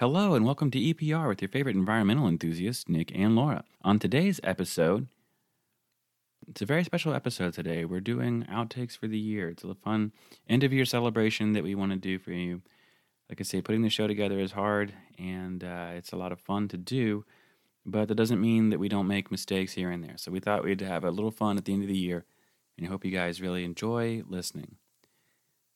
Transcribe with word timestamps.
Hello, 0.00 0.34
and 0.34 0.44
welcome 0.44 0.70
to 0.70 0.78
EPR 0.78 1.26
with 1.26 1.42
your 1.42 1.48
favorite 1.48 1.74
environmental 1.74 2.28
enthusiasts, 2.28 2.88
Nick 2.88 3.10
and 3.16 3.34
Laura. 3.34 3.64
On 3.82 3.98
today's 3.98 4.38
episode, 4.44 5.08
it's 6.46 6.62
a 6.62 6.66
very 6.66 6.84
special 6.84 7.12
episode 7.12 7.52
today. 7.52 7.84
We're 7.84 7.98
doing 7.98 8.46
outtakes 8.48 8.96
for 8.96 9.08
the 9.08 9.18
year. 9.18 9.48
It's 9.48 9.64
a 9.64 9.74
fun 9.74 10.12
end 10.48 10.62
of 10.62 10.72
year 10.72 10.84
celebration 10.84 11.52
that 11.54 11.64
we 11.64 11.74
want 11.74 11.90
to 11.90 11.98
do 11.98 12.20
for 12.20 12.30
you. 12.30 12.62
Like 13.28 13.40
I 13.40 13.42
say, 13.42 13.60
putting 13.60 13.82
the 13.82 13.90
show 13.90 14.06
together 14.06 14.38
is 14.38 14.52
hard 14.52 14.92
and 15.18 15.64
uh, 15.64 15.88
it's 15.94 16.12
a 16.12 16.16
lot 16.16 16.30
of 16.30 16.38
fun 16.38 16.68
to 16.68 16.76
do, 16.76 17.24
but 17.84 18.06
that 18.06 18.14
doesn't 18.14 18.40
mean 18.40 18.70
that 18.70 18.78
we 18.78 18.88
don't 18.88 19.08
make 19.08 19.32
mistakes 19.32 19.72
here 19.72 19.90
and 19.90 20.04
there. 20.04 20.16
So 20.16 20.30
we 20.30 20.38
thought 20.38 20.62
we'd 20.62 20.80
have 20.80 21.02
a 21.02 21.10
little 21.10 21.32
fun 21.32 21.58
at 21.58 21.64
the 21.64 21.72
end 21.72 21.82
of 21.82 21.88
the 21.88 21.98
year, 21.98 22.24
and 22.76 22.86
I 22.86 22.88
hope 22.88 23.04
you 23.04 23.10
guys 23.10 23.40
really 23.40 23.64
enjoy 23.64 24.22
listening. 24.28 24.76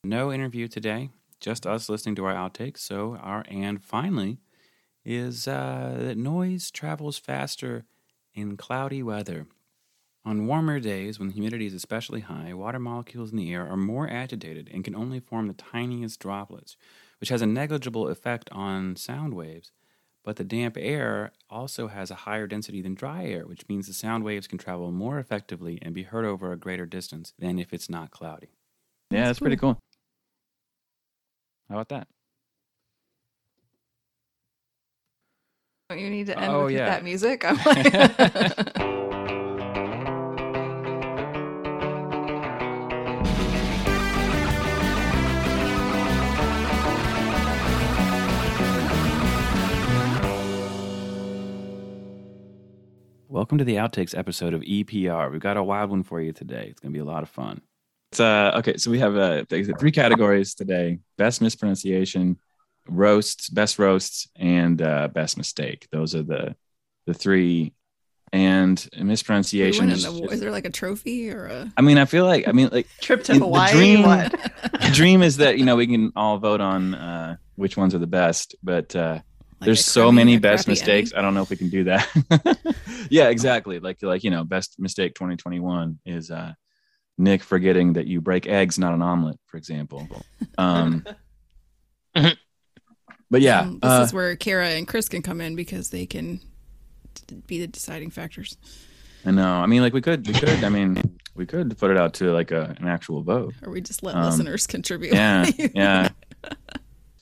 No 0.04 0.32
interview 0.32 0.68
today, 0.68 1.11
just 1.43 1.66
us 1.66 1.90
listening 1.90 2.14
to 2.14 2.24
our 2.24 2.34
outtakes. 2.34 2.79
So, 2.79 3.16
our 3.16 3.45
and 3.48 3.82
finally 3.82 4.38
is 5.04 5.48
uh, 5.48 5.96
that 5.98 6.16
noise 6.16 6.70
travels 6.70 7.19
faster 7.19 7.84
in 8.34 8.56
cloudy 8.56 9.02
weather. 9.02 9.47
On 10.24 10.47
warmer 10.47 10.78
days, 10.78 11.19
when 11.19 11.28
the 11.28 11.34
humidity 11.34 11.66
is 11.66 11.74
especially 11.74 12.20
high, 12.20 12.55
water 12.55 12.78
molecules 12.78 13.33
in 13.33 13.36
the 13.38 13.52
air 13.52 13.66
are 13.66 13.77
more 13.77 14.09
agitated 14.09 14.70
and 14.73 14.84
can 14.84 14.95
only 14.95 15.19
form 15.19 15.48
the 15.48 15.55
tiniest 15.55 16.20
droplets, 16.20 16.77
which 17.20 17.30
has 17.30 17.42
a 17.42 17.47
negligible 17.47 18.09
effect 18.09 18.48
on 18.52 18.95
sound 18.95 19.34
waves. 19.34 19.72
But 20.24 20.36
the 20.36 20.45
damp 20.45 20.77
air 20.78 21.33
also 21.50 21.88
has 21.88 22.12
a 22.12 22.22
higher 22.22 22.47
density 22.47 22.80
than 22.80 22.95
dry 22.95 23.24
air, 23.27 23.47
which 23.47 23.69
means 23.69 23.88
the 23.88 23.92
sound 23.92 24.22
waves 24.22 24.47
can 24.47 24.59
travel 24.59 24.92
more 24.92 25.19
effectively 25.19 25.80
and 25.83 25.92
be 25.92 26.05
heard 26.05 26.24
over 26.24 26.52
a 26.52 26.56
greater 26.56 26.86
distance 26.86 27.34
than 27.36 27.59
if 27.59 27.72
it's 27.72 27.91
not 27.91 28.12
cloudy. 28.12 28.55
Yeah, 29.11 29.27
that's 29.27 29.41
pretty 29.41 29.56
cool. 29.56 29.78
How 31.73 31.79
about 31.79 31.89
that? 31.89 32.09
Don't 35.89 36.01
you 36.01 36.11
need 36.11 36.27
to 36.27 36.39
end 36.39 36.53
Oh, 36.53 36.65
with 36.65 36.75
yeah. 36.75 36.85
that 36.85 37.03
music? 37.03 37.45
I'm 37.48 37.57
like, 37.65 38.77
Welcome 53.29 53.57
to 53.59 53.64
the 53.64 53.77
Outtakes 53.77 54.17
episode 54.17 54.53
of 54.53 54.61
EPR. 54.61 55.31
We've 55.33 55.41
got 55.41 55.57
a 55.57 55.62
wild 55.62 55.91
one 55.91 56.03
for 56.03 56.20
you 56.20 56.33
today. 56.33 56.67
It's 56.70 56.81
going 56.81 56.92
to 56.92 56.97
be 56.97 57.01
a 57.01 57.05
lot 57.05 57.23
of 57.23 57.31
fun. 57.31 57.62
It's, 58.12 58.20
uh, 58.20 58.52
okay, 58.56 58.77
so 58.77 58.91
we 58.91 58.98
have 58.98 59.16
uh, 59.16 59.46
three 59.48 59.91
categories 59.91 60.52
today 60.52 60.98
best 61.16 61.41
mispronunciation, 61.41 62.38
roasts, 62.86 63.48
best 63.48 63.78
roasts, 63.78 64.28
and 64.36 64.82
uh, 64.82 65.08
best 65.08 65.38
mistake. 65.38 65.88
Those 65.91 66.14
are 66.14 66.22
the 66.22 66.55
the 67.06 67.14
three. 67.14 67.72
And 68.30 68.86
mispronunciation 68.98 69.88
is. 69.88 70.05
an 70.05 70.14
award. 70.14 70.33
Is 70.34 70.40
there 70.40 70.50
like 70.50 70.66
a 70.66 70.70
trophy 70.70 71.30
or 71.30 71.46
a? 71.46 71.72
I 71.74 71.80
mean, 71.80 71.96
I 71.96 72.05
feel 72.05 72.27
like, 72.27 72.48
I 72.48 72.52
mean, 72.52 72.68
like, 72.72 72.86
Trip 73.00 73.22
to 73.24 73.33
In 73.33 73.38
the 73.40 73.44
Hawaii. 73.46 73.72
dream- 73.72 74.02
What? 74.02 74.30
the 74.72 74.90
dream 74.92 75.22
is 75.22 75.38
that, 75.38 75.58
you 75.58 75.64
know, 75.64 75.77
we 75.77 75.86
can 75.86 76.12
all 76.16 76.36
vote 76.38 76.60
on 76.60 76.94
uh, 76.94 77.36
which 77.56 77.77
ones 77.78 77.94
are 77.94 77.98
the 77.98 78.06
best, 78.06 78.56
but 78.62 78.94
uh, 78.96 79.20
like 79.20 79.22
there's 79.60 79.84
so 79.84 80.05
crummy 80.05 80.16
many 80.16 80.38
best 80.38 80.64
crappy 80.66 80.72
mistakes. 80.72 81.12
I 81.16 81.22
don't 81.22 81.33
know 81.34 81.42
if 81.42 81.48
we 81.50 81.56
can 81.56 81.68
do 81.70 81.84
that. 81.84 82.77
yeah, 83.10 83.28
exactly. 83.28 83.80
Like 83.80 84.02
like 84.02 84.22
you 84.24 84.30
know, 84.30 84.44
best 84.44 84.78
mistake 84.78 85.14
2021 85.14 85.98
is 86.06 86.30
uh, 86.30 86.52
Nick 87.23 87.42
forgetting 87.42 87.92
that 87.95 88.06
you 88.06 88.20
break 88.20 88.47
eggs, 88.47 88.78
not 88.78 88.92
an 88.92 89.01
omelet, 89.01 89.39
for 89.47 89.56
example. 89.56 90.09
Um, 90.59 91.05
but 92.14 93.41
yeah, 93.41 93.61
Um, 93.61 93.79
this 93.81 93.91
uh, 93.91 94.03
is 94.06 94.12
where 94.12 94.34
Kara 94.37 94.69
and 94.70 94.87
Chris 94.87 95.09
can 95.09 95.23
come 95.23 95.41
in 95.41 95.55
because 95.56 95.91
they 95.91 96.05
can 96.05 96.41
d- 97.29 97.42
be 97.47 97.61
the 97.61 97.67
deciding 97.69 98.11
factors. 98.11 98.56
I 99.25 99.31
know. 99.31 99.55
I 99.55 99.67
mean, 99.67 99.83
like 99.83 99.92
we 99.95 100.01
could, 100.01 100.27
we 100.27 100.34
could. 100.34 100.64
I 100.64 100.69
mean, 100.69 101.17
we 101.37 101.47
could 101.47 101.79
put 101.79 101.92
it 101.92 101.97
out 101.97 102.14
to 102.14 102.33
like 102.33 102.51
a, 102.51 102.74
an 102.80 102.89
actual 102.89 103.23
vote. 103.23 103.55
Or 103.63 103.70
we 103.70 103.80
just 103.80 104.02
let 104.02 104.17
Um, 104.17 104.25
listeners 104.25 104.67
contribute. 104.67 105.14
Yeah, 105.14 105.48
yeah. 105.75 106.08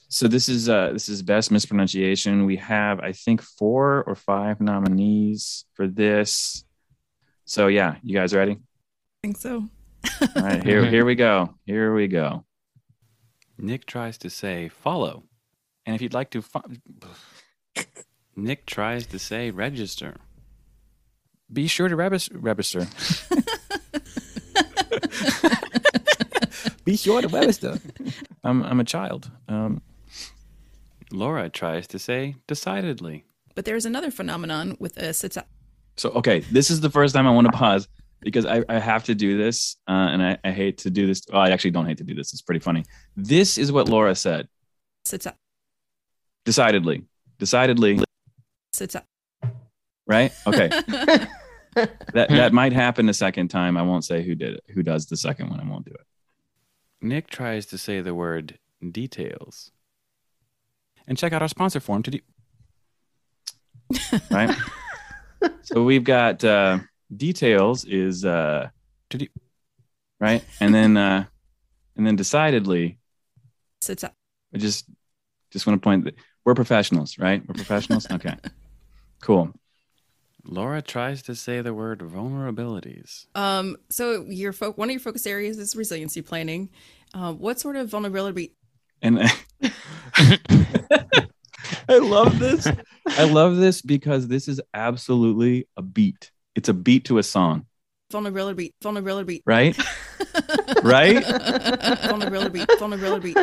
So 0.08 0.26
this 0.26 0.48
is 0.48 0.68
uh 0.68 0.92
this 0.92 1.08
is 1.08 1.22
best 1.22 1.52
mispronunciation. 1.52 2.46
We 2.46 2.56
have 2.56 3.00
I 3.00 3.12
think 3.12 3.42
four 3.42 4.02
or 4.04 4.14
five 4.14 4.60
nominees 4.60 5.66
for 5.74 5.86
this. 5.86 6.64
So 7.44 7.66
yeah, 7.68 7.96
you 8.02 8.14
guys 8.14 8.34
ready? 8.34 8.52
I 8.52 8.58
think 9.22 9.36
so. 9.36 9.68
All 10.36 10.42
right, 10.42 10.62
here 10.62 10.84
here 10.90 11.04
we 11.04 11.14
go. 11.14 11.54
Here 11.66 11.94
we 11.94 12.08
go. 12.08 12.44
Nick 13.58 13.84
tries 13.86 14.16
to 14.18 14.30
say 14.30 14.68
follow, 14.68 15.24
and 15.86 15.94
if 15.94 16.00
you'd 16.02 16.14
like 16.14 16.30
to, 16.30 16.40
fo- 16.42 16.62
Nick 18.36 18.64
tries 18.66 19.06
to 19.08 19.18
say 19.18 19.50
register. 19.50 20.16
Be 21.52 21.66
sure 21.66 21.88
to 21.88 21.96
regis- 21.96 22.30
register. 22.32 22.86
Be 26.84 26.96
sure 26.96 27.20
to 27.22 27.28
register. 27.28 27.78
I'm 28.42 28.62
I'm 28.62 28.80
a 28.80 28.84
child. 28.84 29.30
Um, 29.48 29.82
Laura 31.12 31.48
tries 31.48 31.86
to 31.88 31.98
say 31.98 32.36
decidedly. 32.46 33.24
But 33.54 33.64
there's 33.64 33.84
another 33.84 34.10
phenomenon 34.10 34.76
with 34.80 34.96
a 34.96 35.12
sita- 35.12 35.44
So 35.96 36.10
okay, 36.10 36.40
this 36.40 36.70
is 36.70 36.80
the 36.80 36.90
first 36.90 37.14
time 37.14 37.26
I 37.26 37.30
want 37.32 37.46
to 37.46 37.52
pause 37.52 37.88
because 38.20 38.46
I, 38.46 38.62
I 38.68 38.78
have 38.78 39.04
to 39.04 39.14
do 39.14 39.36
this, 39.38 39.76
uh, 39.88 39.92
and 39.92 40.22
I, 40.22 40.38
I 40.44 40.50
hate 40.50 40.78
to 40.78 40.90
do 40.90 41.06
this. 41.06 41.22
Well, 41.32 41.40
I 41.42 41.50
actually 41.50 41.70
don't 41.72 41.86
hate 41.86 41.98
to 41.98 42.04
do 42.04 42.14
this. 42.14 42.32
It's 42.32 42.42
pretty 42.42 42.60
funny. 42.60 42.84
This 43.16 43.58
is 43.58 43.72
what 43.72 43.88
Laura 43.88 44.14
said. 44.14 44.48
sita- 45.04 45.34
Decidedly, 46.44 47.04
decidedly, 47.38 48.00
sita- 48.72 49.04
right? 50.06 50.32
Okay, 50.46 50.68
that 51.74 52.28
that 52.30 52.52
might 52.52 52.72
happen 52.72 53.08
a 53.08 53.14
second 53.14 53.48
time. 53.48 53.76
I 53.76 53.82
won't 53.82 54.04
say 54.04 54.22
who 54.22 54.34
did 54.34 54.54
it. 54.54 54.64
Who 54.74 54.82
does 54.82 55.06
the 55.06 55.16
second 55.16 55.50
one? 55.50 55.60
I 55.60 55.64
won't 55.68 55.84
do 55.84 55.92
it. 55.92 56.06
Nick 57.02 57.28
tries 57.30 57.66
to 57.66 57.78
say 57.78 58.00
the 58.00 58.14
word 58.14 58.58
details, 58.90 59.70
and 61.06 61.16
check 61.18 61.32
out 61.32 61.42
our 61.42 61.48
sponsor 61.48 61.80
form 61.80 62.02
to 62.04 62.10
do. 62.10 62.18
right. 64.30 64.54
so 65.62 65.82
we've 65.84 66.04
got 66.04 66.42
uh, 66.44 66.78
details 67.16 67.84
is 67.84 68.24
uh, 68.24 68.68
to 69.10 69.18
do, 69.18 69.26
right, 70.20 70.44
and 70.60 70.74
then 70.74 70.96
uh, 70.96 71.24
and 71.96 72.06
then 72.06 72.16
decidedly, 72.16 72.98
sita- 73.80 74.12
I 74.54 74.58
just 74.58 74.86
just 75.50 75.66
want 75.66 75.80
to 75.80 75.84
point 75.84 76.04
that 76.04 76.14
we're 76.44 76.54
professionals, 76.54 77.18
right? 77.18 77.42
We're 77.46 77.54
professionals. 77.54 78.06
Okay, 78.12 78.34
cool. 79.22 79.52
Laura 80.44 80.80
tries 80.80 81.22
to 81.22 81.34
say 81.34 81.60
the 81.60 81.74
word 81.74 82.00
vulnerabilities. 82.00 83.26
Um, 83.34 83.76
so 83.90 84.24
your 84.26 84.52
fo- 84.52 84.72
one 84.72 84.88
of 84.88 84.92
your 84.92 85.00
focus 85.00 85.26
areas 85.26 85.58
is 85.58 85.76
resiliency 85.76 86.22
planning. 86.22 86.70
Uh, 87.12 87.32
what 87.34 87.60
sort 87.60 87.76
of 87.76 87.88
vulnerability? 87.88 88.54
And 89.02 89.18
I 91.88 91.98
love 91.98 92.38
this. 92.38 92.66
I 93.06 93.24
love 93.24 93.56
this 93.56 93.82
because 93.82 94.28
this 94.28 94.48
is 94.48 94.60
absolutely 94.72 95.66
a 95.76 95.82
beat. 95.82 96.30
It's 96.54 96.68
a 96.68 96.74
beat 96.74 97.04
to 97.06 97.18
a 97.18 97.22
song, 97.22 97.66
Vulnerability, 98.10 98.74
vulnerability, 98.82 99.42
right? 99.46 99.76
right? 100.82 101.24
vulnerability, 102.04 102.04
vulnerability, 102.04 102.60
It's 102.68 102.82
on 102.82 102.92
a 102.92 103.20
beat. 103.20 103.36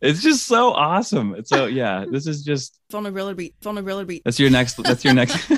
It's 0.00 0.22
just 0.22 0.46
so 0.46 0.72
awesome. 0.72 1.34
It's 1.34 1.50
so 1.50 1.66
yeah, 1.66 2.04
this 2.10 2.26
is 2.26 2.42
just 2.42 2.78
vulnerability, 2.90 3.54
vulnerability. 3.62 4.22
that's 4.24 4.38
your 4.40 4.50
next 4.50 4.82
that's 4.82 5.04
your 5.04 5.14
next 5.14 5.36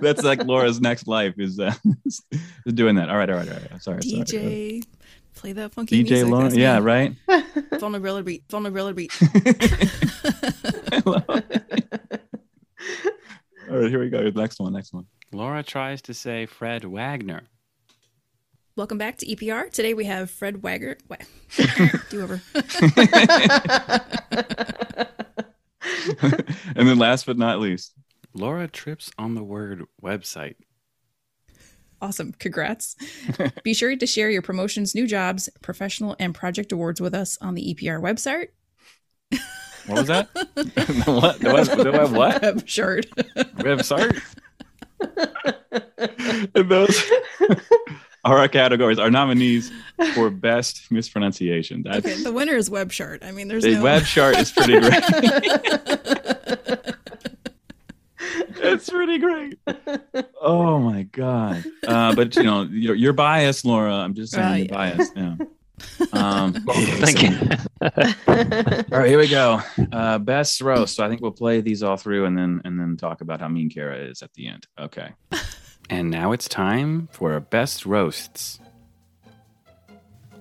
That's 0.00 0.22
like 0.22 0.44
Laura's 0.44 0.80
next 0.80 1.06
life 1.06 1.34
is 1.38 1.60
uh, 1.60 1.72
is 2.06 2.22
doing 2.66 2.96
that. 2.96 3.08
All 3.10 3.16
right, 3.16 3.30
all 3.30 3.36
right, 3.36 3.48
all 3.48 3.54
right. 3.54 3.68
I'm 3.72 3.80
sorry. 3.80 4.02
sorry. 4.02 4.22
DJ, 4.24 4.84
play 5.34 5.52
that 5.52 5.72
funky 5.74 6.02
DJ 6.02 6.10
music. 6.10 6.28
Laura. 6.28 6.50
Yeah, 6.50 6.78
right. 6.80 7.14
Vulnerability, 7.78 8.42
vulnerability. 8.50 9.08
I 10.92 11.02
love 11.04 11.24
it. 11.28 12.22
All 13.70 13.73
right, 13.84 13.90
here 13.90 14.00
we 14.00 14.10
go. 14.10 14.30
Next 14.30 14.58
one, 14.58 14.72
next 14.72 14.92
one. 14.92 15.06
Laura 15.32 15.62
tries 15.62 16.02
to 16.02 16.14
say 16.14 16.46
Fred 16.46 16.84
Wagner. 16.84 17.42
Welcome 18.76 18.98
back 18.98 19.18
to 19.18 19.26
EPR. 19.26 19.70
Today 19.70 19.94
we 19.94 20.04
have 20.06 20.30
Fred 20.30 20.62
Wagner. 20.62 20.96
Wa- 21.08 21.16
Do 22.10 22.22
over. 22.22 22.42
and 26.74 26.88
then 26.88 26.98
last 26.98 27.26
but 27.26 27.38
not 27.38 27.60
least, 27.60 27.94
Laura 28.32 28.66
trips 28.66 29.12
on 29.16 29.34
the 29.34 29.44
word 29.44 29.84
website. 30.02 30.56
Awesome. 32.00 32.32
Congrats. 32.32 32.96
Be 33.62 33.74
sure 33.74 33.96
to 33.96 34.06
share 34.06 34.28
your 34.28 34.42
promotions, 34.42 34.94
new 34.94 35.06
jobs, 35.06 35.48
professional, 35.62 36.16
and 36.18 36.34
project 36.34 36.72
awards 36.72 37.00
with 37.00 37.14
us 37.14 37.38
on 37.40 37.54
the 37.54 37.74
EPR 37.74 38.00
website. 38.02 38.48
What 39.86 39.98
was 39.98 40.08
that? 40.08 40.32
the 40.54 41.04
what? 41.06 41.40
The 41.40 41.52
web, 41.52 41.66
the 41.66 41.92
web 41.92 42.12
what? 42.12 42.42
Web 42.42 42.68
shirt. 42.68 43.06
Website? 43.58 44.22
and 46.54 46.68
those 46.68 47.04
are 48.24 48.38
our 48.38 48.48
categories, 48.48 48.98
our 48.98 49.10
nominees 49.10 49.70
for 50.14 50.30
best 50.30 50.90
mispronunciation. 50.90 51.82
That's 51.82 51.98
Okay, 51.98 52.22
the 52.22 52.32
winner 52.32 52.56
is 52.56 52.70
Web 52.70 52.90
Chart. 52.90 53.22
I 53.22 53.32
mean, 53.32 53.48
there's 53.48 53.64
the 53.64 53.72
no 53.72 53.82
web 53.82 54.04
chart 54.04 54.38
is 54.38 54.50
pretty 54.52 54.80
great. 54.80 55.02
it's 58.56 58.88
pretty 58.88 59.18
great. 59.18 59.58
Oh 60.40 60.78
my 60.78 61.02
god! 61.04 61.64
Uh, 61.86 62.14
but 62.14 62.34
you 62.36 62.44
know, 62.44 62.62
you're, 62.62 62.94
you're 62.94 63.12
biased, 63.12 63.64
Laura. 63.64 63.94
I'm 63.94 64.14
just 64.14 64.32
saying 64.32 64.56
you're 64.56 64.66
yeah. 64.66 64.72
biased. 64.72 65.16
Yeah. 65.16 65.36
Um, 66.12 66.52
Thank 66.68 67.22
you. 67.22 67.38
All 67.82 68.98
right, 68.98 69.08
here 69.08 69.18
we 69.18 69.28
go. 69.28 69.60
Uh, 69.92 70.18
best 70.18 70.60
roast. 70.60 70.96
So 70.96 71.04
I 71.04 71.08
think 71.08 71.20
we'll 71.20 71.32
play 71.32 71.60
these 71.60 71.82
all 71.82 71.96
through 71.96 72.24
and 72.26 72.36
then 72.36 72.60
and 72.64 72.78
then 72.78 72.96
talk 72.96 73.20
about 73.20 73.40
how 73.40 73.48
mean 73.48 73.70
Kara 73.70 73.98
is 73.98 74.22
at 74.22 74.32
the 74.34 74.48
end. 74.48 74.66
Okay. 74.78 75.10
and 75.90 76.10
now 76.10 76.32
it's 76.32 76.48
time 76.48 77.08
for 77.12 77.32
our 77.32 77.40
best 77.40 77.84
roasts. 77.86 78.60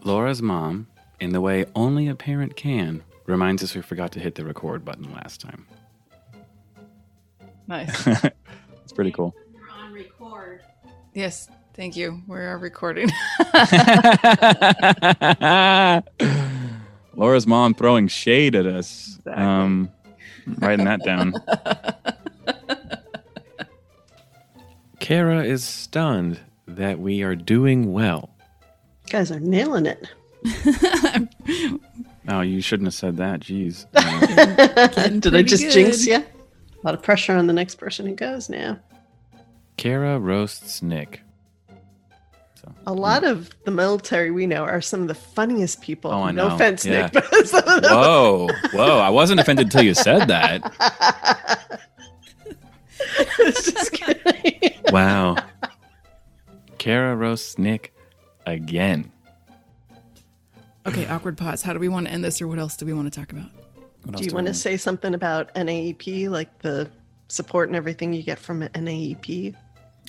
Laura's 0.04 0.42
mom, 0.42 0.88
in 1.20 1.32
the 1.32 1.42
way 1.42 1.66
only 1.76 2.08
a 2.08 2.16
parent 2.16 2.56
can, 2.56 3.04
reminds 3.26 3.64
us 3.64 3.74
we 3.74 3.82
forgot 3.82 4.12
to 4.14 4.20
hit 4.20 4.36
the 4.36 4.46
record 4.46 4.84
button 4.84 5.12
last 5.14 5.40
time. 5.42 5.66
nice. 7.68 8.08
it's 8.08 8.94
pretty 8.94 9.12
cool. 9.12 9.34
You're 9.54 9.70
on 9.70 9.94
record. 9.94 10.62
Yes, 11.14 11.48
thank 11.74 11.96
you. 11.96 12.22
We 12.28 12.38
are 12.38 12.58
recording. 12.58 13.10
Laura's 17.16 17.46
mom 17.48 17.74
throwing 17.74 18.08
shade 18.08 18.56
at 18.56 18.66
us. 18.66 19.18
Exactly. 19.20 19.44
Um, 19.44 19.92
writing 20.60 20.86
that 20.86 21.04
down. 21.04 21.34
Kara 25.00 25.44
is 25.44 25.64
stunned 25.64 26.40
that 26.68 27.00
we 27.00 27.22
are 27.24 27.36
doing 27.36 27.92
well. 27.92 28.30
guys 29.10 29.32
are 29.32 29.40
nailing 29.40 29.86
it. 29.86 30.08
Oh, 32.26 32.40
you 32.40 32.62
shouldn't 32.62 32.88
have 32.88 32.94
said 32.94 33.18
that. 33.18 33.42
Jeez. 33.42 33.86
Did 35.20 35.36
I 35.36 35.42
just 35.42 35.62
good. 35.64 35.74
jinx 35.74 36.08
you? 36.08 36.16
A 36.16 36.26
lot 36.82 36.94
of 36.94 37.02
pressure 37.04 37.36
on 37.36 37.48
the 37.48 37.54
next 37.54 37.76
person 37.76 38.06
who 38.08 38.16
goes 38.16 38.50
now. 38.50 38.80
Kara 39.76 40.18
roasts 40.20 40.82
Nick. 40.82 41.20
So, 42.64 42.74
A 42.88 42.94
lot 42.94 43.24
of 43.24 43.50
the 43.66 43.72
military 43.72 44.32
we 44.32 44.48
know 44.48 44.64
are 44.64 44.80
some 44.82 45.02
of 45.02 45.08
the 45.10 45.16
funniest 45.16 45.82
people. 45.82 46.12
Oh, 46.12 46.24
I 46.24 46.32
know. 46.32 46.48
no 46.50 46.56
offense, 46.56 46.86
Yeah. 46.86 47.04
Nick, 47.04 47.14
but 47.14 47.26
some 47.48 47.68
of 47.68 47.82
them. 47.82 47.92
Whoa, 47.92 48.48
whoa! 48.72 49.00
I 49.00 49.10
wasn't 49.10 49.40
offended 49.42 49.66
until 49.68 49.84
you 49.84 49.94
said 49.94 50.28
that. 50.30 51.80
Just 53.38 53.92
kidding. 53.92 54.74
Wow. 54.92 55.36
Kara 56.78 57.16
roasts 57.16 57.58
Nick 57.58 57.94
again. 58.46 59.12
okay, 60.86 61.06
awkward 61.08 61.38
pause. 61.38 61.62
How 61.62 61.74
do 61.74 61.80
we 61.80 61.90
want 61.90 62.08
to 62.08 62.14
end 62.14 62.24
this, 62.24 62.42
or 62.42 62.48
what 62.48 62.60
else 62.60 62.76
do 62.78 62.86
we 62.86 62.94
want 62.94 63.12
to 63.12 63.20
talk 63.20 63.32
about? 63.32 63.50
What 64.04 64.16
else 64.16 64.22
Do 64.22 64.26
you 64.26 64.32
we 64.32 64.36
want 64.36 64.48
to 64.48 64.54
say 64.54 64.78
something 64.78 65.14
about 65.14 65.54
NAEP, 65.56 66.30
like 66.30 66.60
the 66.60 66.90
support 67.28 67.70
and 67.70 67.76
everything 67.76 68.14
you 68.14 68.24
get 68.24 68.40
from 68.40 68.62
NAEP? 68.62 69.56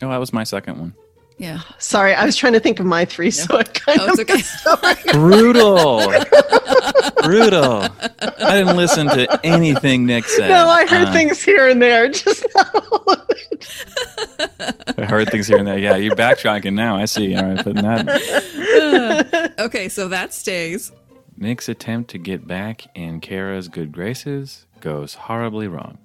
Oh, 0.02 0.08
that 0.08 0.16
was 0.18 0.32
my 0.32 0.44
second 0.44 0.78
one. 0.78 0.94
Yeah. 1.36 1.60
Sorry, 1.78 2.14
I 2.14 2.24
was 2.24 2.36
trying 2.36 2.52
to 2.52 2.60
think 2.60 2.78
of 2.78 2.86
my 2.86 3.04
three, 3.04 3.30
so 3.32 3.58
I 3.58 3.64
kind 3.64 3.98
Oh, 4.00 4.12
of 4.12 4.20
it's 4.20 4.66
okay. 4.66 5.12
Brutal. 5.12 5.98
Brutal. 7.24 7.88
I 8.20 8.56
didn't 8.56 8.76
listen 8.76 9.08
to 9.08 9.40
anything 9.44 10.06
Nick 10.06 10.24
said. 10.26 10.48
No, 10.48 10.68
I 10.68 10.86
heard 10.86 11.08
Uh, 11.08 11.12
things 11.12 11.42
here 11.42 11.68
and 11.68 11.82
there, 11.82 12.08
just 12.10 12.46
not 12.54 12.74
all 12.92 13.12
of 13.12 13.26
it. 13.30 14.94
I 14.98 15.04
heard 15.04 15.28
things 15.30 15.46
here 15.48 15.58
and 15.58 15.66
there. 15.66 15.78
Yeah, 15.78 15.96
you're 15.96 16.14
backtracking 16.14 16.74
now. 16.74 16.96
I 16.96 17.06
see. 17.06 17.34
All 17.34 17.44
right, 17.44 17.56
putting 17.64 17.82
that. 17.82 19.54
okay, 19.58 19.88
so 19.88 20.08
that 20.08 20.32
stays. 20.32 20.92
Nick's 21.36 21.68
attempt 21.68 22.10
to 22.10 22.18
get 22.18 22.46
back 22.46 22.82
in 22.96 23.20
Kara's 23.20 23.68
good 23.68 23.90
graces 23.90 24.66
goes 24.80 25.14
horribly 25.14 25.66
wrong. 25.66 25.98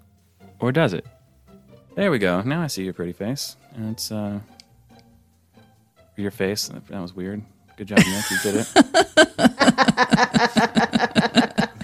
Or 0.59 0.71
does 0.71 0.93
it? 0.93 1.05
There 1.95 2.09
we 2.11 2.17
go. 2.17 2.41
Now 2.41 2.61
I 2.63 2.67
see 2.67 2.83
your 2.83 2.93
pretty 2.93 3.13
face. 3.13 3.55
And 3.75 3.91
it's, 3.91 4.11
uh, 4.11 4.39
your 6.21 6.31
face. 6.31 6.69
That 6.89 6.99
was 6.99 7.15
weird. 7.15 7.41
Good 7.77 7.87
job, 7.87 7.99
Nick. 7.99 8.31
You 8.31 8.37
did 8.43 8.55
it. 8.55 8.67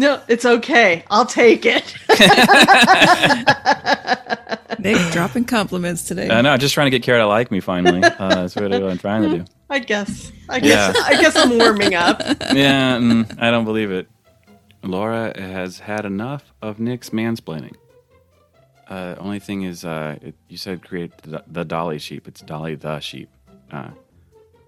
No, 0.00 0.22
it's 0.28 0.46
okay. 0.46 1.04
I'll 1.10 1.26
take 1.26 1.66
it. 1.66 1.94
Nick 4.78 5.12
dropping 5.12 5.44
compliments 5.44 6.04
today. 6.04 6.28
Uh, 6.28 6.40
no, 6.40 6.56
just 6.56 6.72
trying 6.72 6.86
to 6.86 6.90
get 6.90 7.02
Kara 7.02 7.18
to 7.18 7.26
like 7.26 7.50
me 7.50 7.60
finally. 7.60 8.02
Uh, 8.02 8.36
that's 8.36 8.56
really 8.56 8.82
what 8.82 8.90
I'm 8.90 8.98
trying 8.98 9.28
to 9.28 9.38
do. 9.38 9.44
I 9.70 9.78
guess. 9.78 10.32
I 10.48 10.60
guess. 10.60 10.96
Yeah. 10.96 11.02
I 11.04 11.20
guess 11.20 11.36
I'm 11.36 11.58
warming 11.58 11.94
up. 11.94 12.20
Yeah, 12.20 12.96
mm, 12.96 13.38
I 13.38 13.50
don't 13.50 13.66
believe 13.66 13.90
it. 13.90 14.08
Laura 14.82 15.38
has 15.38 15.80
had 15.80 16.06
enough 16.06 16.50
of 16.62 16.80
Nick's 16.80 17.10
mansplaining. 17.10 17.74
Uh, 18.88 19.16
only 19.18 19.38
thing 19.38 19.62
is, 19.62 19.84
uh, 19.84 20.16
it, 20.22 20.34
you 20.48 20.56
said 20.56 20.82
create 20.82 21.12
the, 21.22 21.44
the 21.46 21.64
Dolly 21.64 21.98
sheep. 21.98 22.26
It's 22.26 22.40
Dolly 22.40 22.74
the 22.74 23.00
sheep. 23.00 23.28
Uh, 23.70 23.90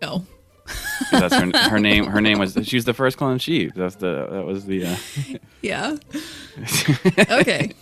no. 0.00 0.24
'cause 0.64 1.10
that's 1.30 1.34
her, 1.34 1.68
her 1.70 1.78
name. 1.80 2.06
Her 2.06 2.20
name 2.20 2.38
was. 2.38 2.56
She 2.62 2.76
was 2.76 2.84
the 2.84 2.94
first 2.94 3.16
clone 3.16 3.38
sheep. 3.38 3.72
That's 3.74 3.96
the. 3.96 4.26
That 4.30 4.44
was 4.46 4.64
the. 4.66 4.86
Uh, 4.86 4.96
Yeah. 5.62 5.96
Okay. 7.30 7.72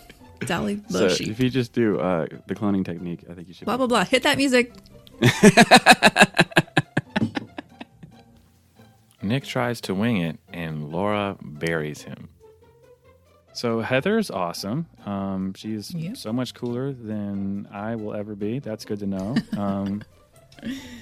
Dolly 0.45 0.81
so 0.89 1.07
sheep. 1.09 1.29
if 1.29 1.39
you 1.39 1.49
just 1.51 1.71
do 1.73 1.99
uh, 1.99 2.25
the 2.47 2.55
cloning 2.55 2.83
technique, 2.83 3.23
I 3.29 3.33
think 3.35 3.47
you 3.47 3.53
should. 3.53 3.65
Blah 3.65 3.77
blah 3.77 3.85
blah. 3.87 4.03
Hit 4.03 4.23
that 4.23 4.37
music. 4.37 4.73
Nick 9.21 9.43
tries 9.45 9.79
to 9.81 9.93
wing 9.93 10.17
it, 10.17 10.39
and 10.51 10.89
Laura 10.91 11.37
buries 11.41 12.01
him. 12.01 12.29
So 13.53 13.81
Heather's 13.81 14.31
awesome. 14.31 14.87
Um, 15.05 15.53
she's 15.53 15.93
Yep. 15.93 16.17
so 16.17 16.33
much 16.33 16.53
cooler 16.55 16.91
than 16.91 17.67
I 17.71 17.95
will 17.95 18.15
ever 18.15 18.33
be. 18.33 18.59
That's 18.59 18.83
good 18.85 18.99
to 18.99 19.05
know. 19.05 19.35
Um, 19.57 20.01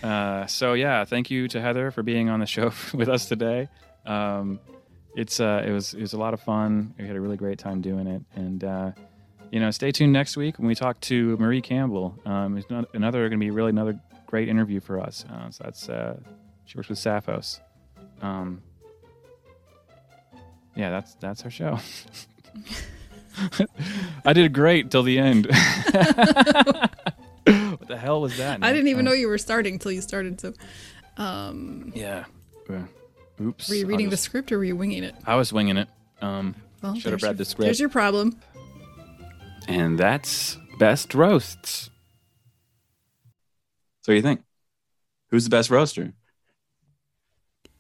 uh, 0.04 0.46
so 0.48 0.74
yeah, 0.74 1.06
thank 1.06 1.32
you 1.32 1.48
to 1.50 1.62
Heather 1.62 1.92
for 1.92 2.04
being 2.04 2.30
on 2.30 2.40
the 2.40 2.46
show 2.46 2.72
with 2.94 3.10
us 3.10 3.28
today. 3.28 3.70
Um, 4.06 4.60
it's 5.16 5.40
uh, 5.40 5.64
it 5.66 5.72
was 5.72 5.94
it 5.94 6.02
was 6.02 6.14
a 6.14 6.18
lot 6.18 6.34
of 6.34 6.42
fun. 6.42 6.94
We 6.98 7.08
had 7.08 7.16
a 7.16 7.22
really 7.22 7.38
great 7.38 7.60
time 7.60 7.82
doing 7.82 8.08
it, 8.08 8.22
and 8.36 8.64
uh, 8.64 8.92
you 9.52 9.60
know, 9.60 9.72
stay 9.72 9.92
tuned 9.92 10.14
next 10.14 10.38
week 10.38 10.60
when 10.60 10.68
we 10.68 10.76
talk 10.76 11.00
to 11.02 11.36
Marie 11.38 11.62
Campbell. 11.62 12.18
Um, 12.26 12.58
it's 12.58 12.70
not, 12.70 12.86
another 12.94 13.28
going 13.30 13.40
to 13.40 13.46
be 13.46 13.52
really 13.52 13.72
another 13.72 14.00
great 14.28 14.48
interview 14.48 14.80
for 14.80 15.00
us. 15.00 15.26
Uh, 15.30 15.50
so 15.50 15.64
that's 15.64 15.90
uh, 15.90 16.18
she 16.66 16.78
works 16.78 16.90
with 16.90 17.00
Sappos. 17.00 17.60
Um, 18.22 18.62
yeah, 20.76 20.90
that's 20.92 21.16
that's 21.16 21.44
our 21.44 21.50
show. 21.50 21.80
I 24.26 24.34
did 24.34 24.54
great 24.54 24.92
till 24.92 25.04
the 25.04 25.20
end. 25.20 25.48
What 28.18 28.28
the 28.30 28.44
hell 28.44 28.50
was 28.54 28.60
that? 28.60 28.60
I 28.64 28.72
didn't 28.74 28.88
even 28.90 29.06
Uh, 29.08 29.12
know 29.12 29.16
you 29.16 29.28
were 29.28 29.38
starting 29.38 29.74
until 29.74 29.92
you 29.92 30.02
started. 30.02 30.40
So, 30.42 30.54
um, 31.18 31.92
Yeah. 31.96 32.26
Uh, 32.70 32.84
oops. 33.42 33.68
were 33.70 33.76
you 33.76 33.84
I'll 33.84 33.88
reading 33.90 34.10
the 34.10 34.18
script 34.18 34.52
or 34.52 34.58
were 34.58 34.64
you 34.66 34.76
winging 34.76 35.04
it? 35.04 35.16
I 35.26 35.36
was 35.36 35.52
winging 35.54 35.78
it. 35.78 35.88
Um, 36.22 36.56
Well, 36.82 36.96
Should 36.96 37.12
have 37.14 37.24
read 37.24 37.30
your- 37.32 37.34
the 37.36 37.46
script. 37.46 37.66
There's 37.66 37.80
your 37.80 37.90
problem. 37.90 38.40
and 39.68 40.00
that's 40.00 40.58
best 40.80 41.14
roasts. 41.14 41.90
So 44.02 44.12
what 44.12 44.14
do 44.14 44.16
you 44.16 44.22
think? 44.22 44.42
Who's 45.30 45.44
the 45.44 45.50
best 45.50 45.70
roaster? 45.70 46.14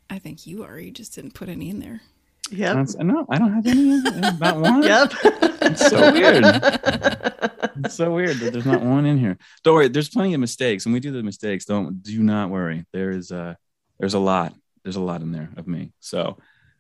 I 0.09 0.19
think 0.19 0.45
you 0.45 0.63
are. 0.63 0.77
You 0.79 0.91
just 0.91 1.15
didn't 1.15 1.33
put 1.33 1.50
any 1.50 1.69
in 1.69 1.79
there. 1.79 2.01
Yep. 2.51 2.75
That's- 2.75 2.95
no, 2.95 3.25
I 3.29 3.37
don't 3.37 3.53
have 3.53 3.65
any. 3.67 4.01
Not 4.39 4.57
one. 4.59 4.81
Yep. 4.83 5.13
It's 5.61 5.87
so 5.87 6.11
weird. 6.11 6.43
It's 7.81 7.95
so 7.95 8.13
weird 8.13 8.35
that 8.39 8.51
there's 8.51 8.65
not 8.65 8.81
one 8.81 9.05
in 9.05 9.17
here. 9.17 9.37
Don't 9.63 9.73
worry, 9.75 9.87
there's 9.87 10.09
plenty 10.09 10.33
of 10.33 10.41
mistakes. 10.41 10.85
and 10.85 10.91
we 10.93 10.99
do 10.99 11.11
the 11.13 11.23
mistakes, 11.23 11.63
don't 11.63 12.03
do 12.03 12.21
not 12.21 12.49
worry. 12.49 12.83
There 12.91 13.09
is 13.11 13.31
uh 13.31 13.53
there's 13.99 14.15
a 14.15 14.19
lot. 14.19 14.53
There's 14.83 14.97
a 14.97 15.01
lot 15.01 15.21
in 15.21 15.31
there 15.31 15.49
of 15.55 15.65
me. 15.65 15.93
So 16.01 16.37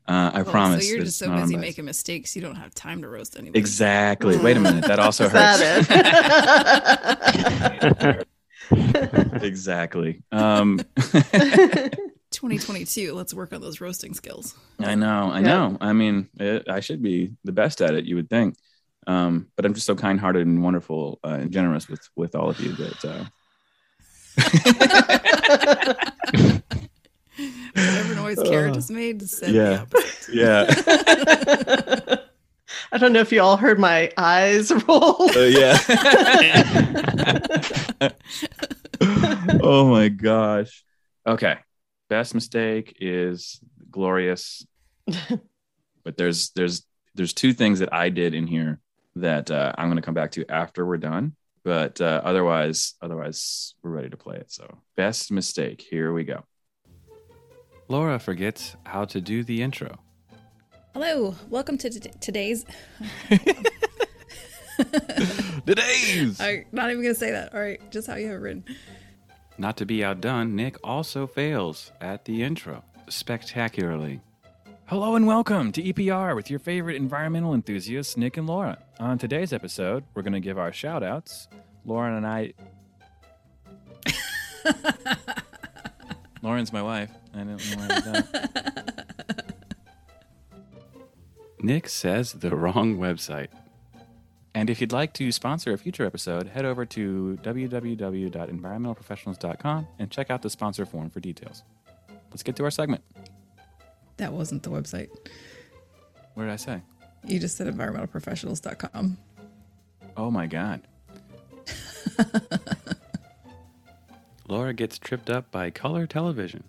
uh, 0.09 0.31
I 0.33 0.41
Oh, 0.41 0.43
promise. 0.43 0.85
So 0.89 0.93
you're 0.95 1.05
just 1.05 1.17
so 1.19 1.27
not 1.27 1.35
on 1.37 1.41
busy 1.43 1.55
making 1.55 1.85
mistakes, 1.85 2.35
you 2.35 2.41
don't 2.41 2.57
have 2.57 2.73
time 2.75 3.01
to 3.03 3.07
roast 3.07 3.37
anybody. 3.37 3.57
Exactly. 3.59 4.35
Wait 4.37 4.57
a 4.57 4.59
minute. 4.59 4.83
That 4.85 4.99
also 4.99 5.29
hurts. 5.29 5.87
that 5.89 8.25
exactly. 9.41 10.21
Um 10.33 10.81
2022. 12.39 13.13
Let's 13.13 13.33
work 13.33 13.51
on 13.51 13.59
those 13.59 13.81
roasting 13.81 14.13
skills. 14.13 14.55
I 14.79 14.95
know. 14.95 15.29
I 15.29 15.39
Yeah. 15.39 15.45
know. 15.45 15.77
I 15.81 15.91
mean, 15.91 16.29
it, 16.39 16.69
I 16.69 16.79
should 16.79 17.01
be 17.01 17.33
the 17.43 17.51
best 17.51 17.81
at 17.81 17.93
it, 17.93 18.05
you 18.05 18.15
would 18.15 18.29
think. 18.29 18.55
Um, 19.07 19.47
but 19.57 19.65
I'm 19.65 19.73
just 19.73 19.85
so 19.85 19.93
kind-hearted 19.95 20.47
and 20.47 20.63
wonderful 20.63 21.19
uh, 21.25 21.39
and 21.41 21.51
generous 21.51 21.89
with 21.89 21.99
with 22.15 22.35
all 22.35 22.49
of 22.49 22.59
you 22.61 22.71
that 22.73 23.05
uh, 23.05 23.25
Whatever 27.73 28.15
noise 28.15 28.39
Kara 28.43 28.71
just 28.71 28.89
made 28.91 29.21
said 29.27 29.53
yeah. 29.53 29.85
the 29.89 30.29
yeah. 30.31 30.65
I 32.91 32.97
don't 32.97 33.13
know 33.13 33.19
if 33.19 33.31
you 33.31 33.41
all 33.41 33.57
heard 33.57 33.79
my 33.79 34.11
eyes 34.15 34.71
roll. 34.87 35.29
Uh, 35.35 35.39
yeah. 35.39 35.77
oh 39.61 39.89
my 39.89 40.07
gosh. 40.09 40.83
Okay. 41.27 41.57
Best 42.09 42.33
mistake 42.33 42.97
is 42.99 43.59
glorious, 43.91 44.65
but 46.03 46.17
there's 46.17 46.49
there's 46.51 46.83
there's 47.13 47.33
two 47.33 47.53
things 47.53 47.79
that 47.79 47.93
I 47.93 48.09
did 48.09 48.33
in 48.33 48.47
here 48.47 48.79
that 49.15 49.51
uh, 49.51 49.73
I'm 49.77 49.89
going 49.89 49.97
to 49.97 50.01
come 50.01 50.15
back 50.15 50.31
to 50.31 50.45
after 50.49 50.85
we're 50.85 50.97
done. 50.97 51.35
But 51.63 52.01
uh, 52.01 52.21
otherwise, 52.23 52.95
otherwise 53.01 53.75
we're 53.83 53.91
ready 53.91 54.09
to 54.09 54.17
play 54.17 54.37
it. 54.37 54.51
So 54.51 54.79
best 54.95 55.31
mistake. 55.31 55.85
Here 55.87 56.11
we 56.11 56.23
go. 56.23 56.45
Laura 57.89 58.17
forgets 58.17 58.75
how 58.85 59.05
to 59.05 59.21
do 59.21 59.43
the 59.43 59.61
intro. 59.61 59.99
Hello, 60.93 61.35
welcome 61.49 61.77
to 61.77 61.89
t- 61.89 62.09
today's. 62.19 62.65
Today's. 65.65 66.39
I'm 66.41 66.65
not 66.71 66.89
even 66.89 67.03
gonna 67.03 67.13
say 67.13 67.31
that. 67.31 67.53
All 67.53 67.59
right, 67.59 67.79
just 67.91 68.07
how 68.07 68.15
you 68.15 68.27
have 68.27 68.35
it 68.35 68.39
written. 68.39 68.63
Not 69.59 69.75
to 69.75 69.85
be 69.85 70.05
outdone, 70.05 70.55
Nick 70.55 70.77
also 70.85 71.27
fails 71.27 71.91
at 71.99 72.23
the 72.23 72.43
intro 72.43 72.81
spectacularly. 73.09 74.21
Hello 74.85 75.17
and 75.17 75.27
welcome 75.27 75.73
to 75.73 75.83
EPR 75.83 76.33
with 76.33 76.49
your 76.49 76.59
favorite 76.59 76.95
environmental 76.95 77.53
enthusiasts, 77.53 78.15
Nick 78.15 78.37
and 78.37 78.47
Laura. 78.47 78.77
On 79.01 79.17
today's 79.17 79.51
episode, 79.51 80.05
we're 80.13 80.21
going 80.21 80.31
to 80.31 80.39
give 80.39 80.57
our 80.57 80.71
shout 80.71 81.03
outs. 81.03 81.49
Lauren 81.83 82.15
and 82.15 82.25
I. 82.25 82.53
Lauren's 86.41 86.71
my 86.71 86.81
wife. 86.81 87.11
I 87.33 87.39
don't 87.39 87.47
know 87.47 87.57
why 87.57 87.83
I 87.83 87.87
did 87.87 88.03
that. 88.05 89.55
Nick 91.59 91.89
says 91.89 92.31
the 92.31 92.55
wrong 92.55 92.97
website. 92.97 93.49
And 94.59 94.69
if 94.69 94.79
you'd 94.81 94.91
like 94.91 95.13
to 95.13 95.31
sponsor 95.31 95.71
a 95.71 95.77
future 95.77 96.05
episode, 96.05 96.49
head 96.49 96.65
over 96.65 96.85
to 96.87 97.39
www.environmentalprofessionals.com 97.41 99.87
and 99.97 100.11
check 100.11 100.29
out 100.29 100.41
the 100.41 100.49
sponsor 100.49 100.85
form 100.85 101.09
for 101.09 101.21
details. 101.21 101.63
Let's 102.29 102.43
get 102.43 102.57
to 102.57 102.65
our 102.65 102.71
segment. 102.71 103.01
That 104.17 104.33
wasn't 104.33 104.63
the 104.63 104.69
website. 104.69 105.07
What 106.33 106.43
did 106.43 106.51
I 106.51 106.57
say? 106.57 106.81
You 107.25 107.39
just 107.39 107.55
said 107.55 107.73
environmentalprofessionals.com. 107.73 109.17
Oh 110.17 110.29
my 110.29 110.45
God. 110.45 110.81
Laura 114.49 114.73
gets 114.73 114.99
tripped 114.99 115.29
up 115.29 115.49
by 115.51 115.69
color 115.69 116.05
television. 116.05 116.65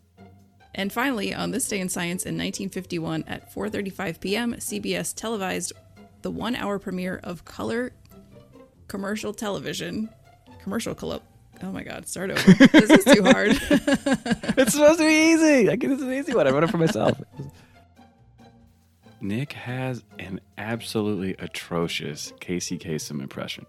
And 0.77 0.93
finally, 0.93 1.35
on 1.35 1.51
this 1.51 1.67
day 1.67 1.81
in 1.81 1.89
science 1.89 2.25
in 2.25 2.37
1951 2.37 3.25
at 3.27 3.53
4:35 3.53 4.21
p.m., 4.21 4.55
CBS 4.55 5.13
televised 5.13 5.73
the 6.23 6.31
1-hour 6.33 6.79
premiere 6.79 7.21
of 7.23 7.45
color 7.45 7.93
commercial 8.89 9.33
television. 9.33 10.09
Commercial 10.63 10.95
color. 10.95 11.21
Oh 11.63 11.71
my 11.73 11.83
god, 11.83 12.09
start 12.09 12.31
over. 12.31 12.53
this 12.67 12.91
is 12.91 13.05
too 13.05 13.23
hard. 13.23 13.51
it's 14.59 14.73
supposed 14.73 14.99
to 14.99 15.07
be 15.07 15.33
easy. 15.33 15.69
I 15.71 15.77
get 15.77 15.89
this 15.89 15.99
is 15.99 16.05
an 16.05 16.13
easy 16.15 16.35
one. 16.35 16.47
I 16.47 16.51
wrote 16.51 16.65
it 16.65 16.71
for 16.71 16.79
myself. 16.79 17.21
Nick 19.21 19.53
has 19.53 20.03
an 20.19 20.41
absolutely 20.57 21.35
atrocious 21.39 22.33
Casey 22.41 22.79
Kasem 22.79 23.21
impression. 23.21 23.67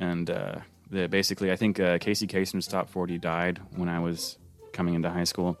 And 0.00 0.28
uh, 0.28 0.56
the, 0.90 1.08
basically, 1.08 1.52
I 1.52 1.56
think 1.56 1.78
uh, 1.78 1.98
Casey 1.98 2.26
Kasem's 2.26 2.66
top 2.66 2.90
40 2.90 3.18
died 3.18 3.60
when 3.76 3.88
I 3.88 4.00
was 4.00 4.36
coming 4.72 4.94
into 4.94 5.10
high 5.10 5.24
school. 5.24 5.56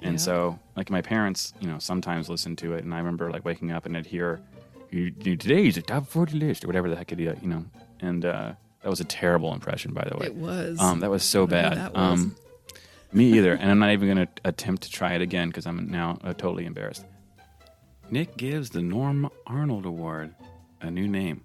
And 0.00 0.12
Yeah. 0.12 0.18
so, 0.18 0.58
like, 0.76 0.90
my 0.90 1.02
parents, 1.02 1.52
you 1.60 1.66
know, 1.68 1.80
sometimes 1.80 2.28
listen 2.28 2.54
to 2.56 2.74
it. 2.74 2.84
And 2.84 2.94
I 2.94 2.98
remember, 2.98 3.30
like, 3.32 3.44
waking 3.44 3.72
up 3.72 3.84
and 3.84 3.96
I'd 3.96 4.06
hear, 4.06 4.40
you, 4.90 5.12
you, 5.22 5.36
today's 5.36 5.76
a 5.76 5.82
top 5.82 6.06
40 6.06 6.38
list, 6.38 6.64
or 6.64 6.66
whatever 6.66 6.88
the 6.88 6.96
heck 6.96 7.12
it 7.12 7.20
is, 7.20 7.36
you 7.42 7.48
know. 7.48 7.64
And 8.00 8.24
uh, 8.24 8.52
that 8.82 8.88
was 8.88 9.00
a 9.00 9.04
terrible 9.04 9.52
impression, 9.52 9.92
by 9.92 10.06
the 10.10 10.16
way. 10.16 10.26
it 10.26 10.34
was. 10.34 10.80
Um, 10.80 11.00
that 11.00 11.10
was 11.10 11.22
so 11.22 11.44
I 11.44 11.46
don't 11.46 11.50
know 11.62 11.68
bad. 11.70 11.78
that 11.78 11.94
was. 11.94 12.20
Um, 12.20 12.36
me 13.12 13.32
either, 13.38 13.54
and 13.54 13.70
I'm 13.70 13.78
not 13.78 13.90
even 13.92 14.14
going 14.14 14.26
to 14.26 14.32
attempt 14.44 14.82
to 14.82 14.90
try 14.90 15.14
it 15.14 15.22
again 15.22 15.48
because 15.48 15.66
I'm 15.66 15.88
now 15.90 16.18
uh, 16.22 16.34
totally 16.34 16.66
embarrassed. 16.66 17.04
Nick 18.10 18.36
gives 18.36 18.70
the 18.70 18.82
Norm 18.82 19.30
Arnold 19.46 19.86
Award 19.86 20.34
a 20.80 20.90
new 20.90 21.08
name. 21.08 21.42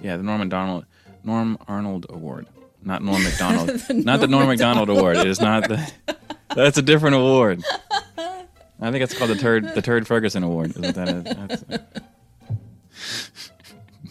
Yeah, 0.00 0.16
the 0.16 0.22
Norm 0.22 0.40
Macdonald 0.40 0.86
Norm 1.24 1.56
Arnold 1.68 2.06
Award, 2.10 2.46
not 2.82 3.02
Norm 3.02 3.22
McDonald, 3.24 3.68
The 3.68 3.94
not 3.94 4.20
the 4.20 4.26
Norm 4.26 4.46
McDonald, 4.48 4.88
Macdonald 4.88 4.98
Award. 4.98 5.16
It 5.18 5.26
is 5.26 5.40
not 5.40 5.68
the. 5.68 5.92
That's 6.54 6.76
a 6.76 6.82
different 6.82 7.16
award. 7.16 7.62
I 8.82 8.90
think 8.90 9.02
it's 9.04 9.16
called 9.16 9.30
the 9.30 9.36
Turd 9.36 9.74
the 9.74 9.82
Turd 9.82 10.06
Ferguson 10.06 10.42
Award. 10.42 10.70
Is 10.70 10.78
what 10.78 10.94
that 10.96 11.08
is. 11.08 11.24
That's, 11.24 11.64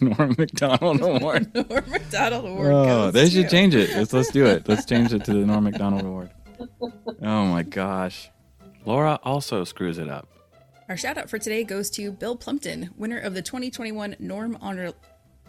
Norm 0.00 0.34
Macdonald 0.38 1.00
Award. 1.02 1.54
Norm 1.54 1.84
Macdonald 1.90 2.44
Award. 2.46 2.72
Oh, 2.72 3.10
they 3.10 3.28
should 3.28 3.44
to- 3.44 3.50
change 3.50 3.74
it. 3.74 3.90
Let's 3.90 4.12
let's 4.12 4.30
do 4.30 4.46
it. 4.46 4.68
Let's 4.68 4.84
change 4.84 5.12
it 5.12 5.24
to 5.26 5.32
the 5.32 5.40
Norm 5.46 5.64
Macdonald 5.64 6.04
Award. 6.04 6.30
Oh 7.24 7.46
my 7.46 7.62
gosh. 7.62 8.30
Laura 8.84 9.18
also 9.24 9.62
screws 9.64 9.98
it 9.98 10.08
up. 10.08 10.28
Our 10.88 10.96
shout 10.96 11.16
out 11.18 11.28
for 11.30 11.38
today 11.38 11.62
goes 11.64 11.88
to 11.90 12.10
Bill 12.12 12.34
Plumpton, 12.36 12.90
winner 12.96 13.18
of 13.18 13.34
the 13.34 13.42
2021 13.42 14.16
Norm 14.20 14.58
Honor. 14.60 14.92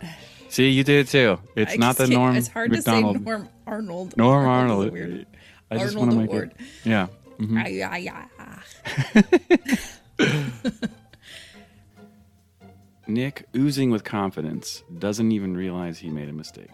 See, 0.49 0.69
you 0.69 0.83
did 0.83 1.07
it 1.07 1.09
too. 1.09 1.39
It's 1.55 1.73
I 1.73 1.75
not 1.77 1.97
the 1.97 2.07
Norm 2.07 2.35
It's 2.35 2.47
hard 2.47 2.71
Macdonald. 2.71 3.15
to 3.15 3.19
say 3.19 3.25
Norm 3.25 3.49
Arnold. 3.65 4.17
Norm 4.17 4.43
is 4.43 4.47
Arnold. 4.47 5.25
I 5.71 5.77
just 5.77 5.95
Arnold 5.95 5.97
want 5.97 6.11
to 6.11 6.17
make 6.17 6.29
Award. 6.29 6.53
it. 6.59 6.65
Yeah. 6.87 7.07
Mhm. 7.39 7.63
Ah, 7.63 7.67
yeah, 7.67 7.97
yeah. 7.97 9.33
Nick, 13.07 13.47
oozing 13.55 13.91
with 13.91 14.03
confidence, 14.03 14.83
doesn't 14.97 15.31
even 15.31 15.55
realize 15.57 15.99
he 15.99 16.09
made 16.09 16.29
a 16.29 16.33
mistake. 16.33 16.69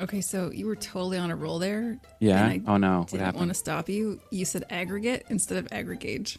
Okay, 0.00 0.20
so 0.20 0.50
you 0.50 0.66
were 0.66 0.76
totally 0.76 1.18
on 1.18 1.30
a 1.30 1.36
roll 1.36 1.58
there. 1.58 1.98
Yeah. 2.20 2.56
Oh 2.66 2.76
no. 2.76 3.00
What 3.00 3.08
Didn't 3.08 3.24
happened? 3.24 3.40
want 3.40 3.50
to 3.50 3.54
stop 3.54 3.88
you. 3.88 4.20
You 4.30 4.44
said 4.44 4.64
aggregate 4.70 5.26
instead 5.28 5.58
of 5.58 5.68
aggregate. 5.72 6.36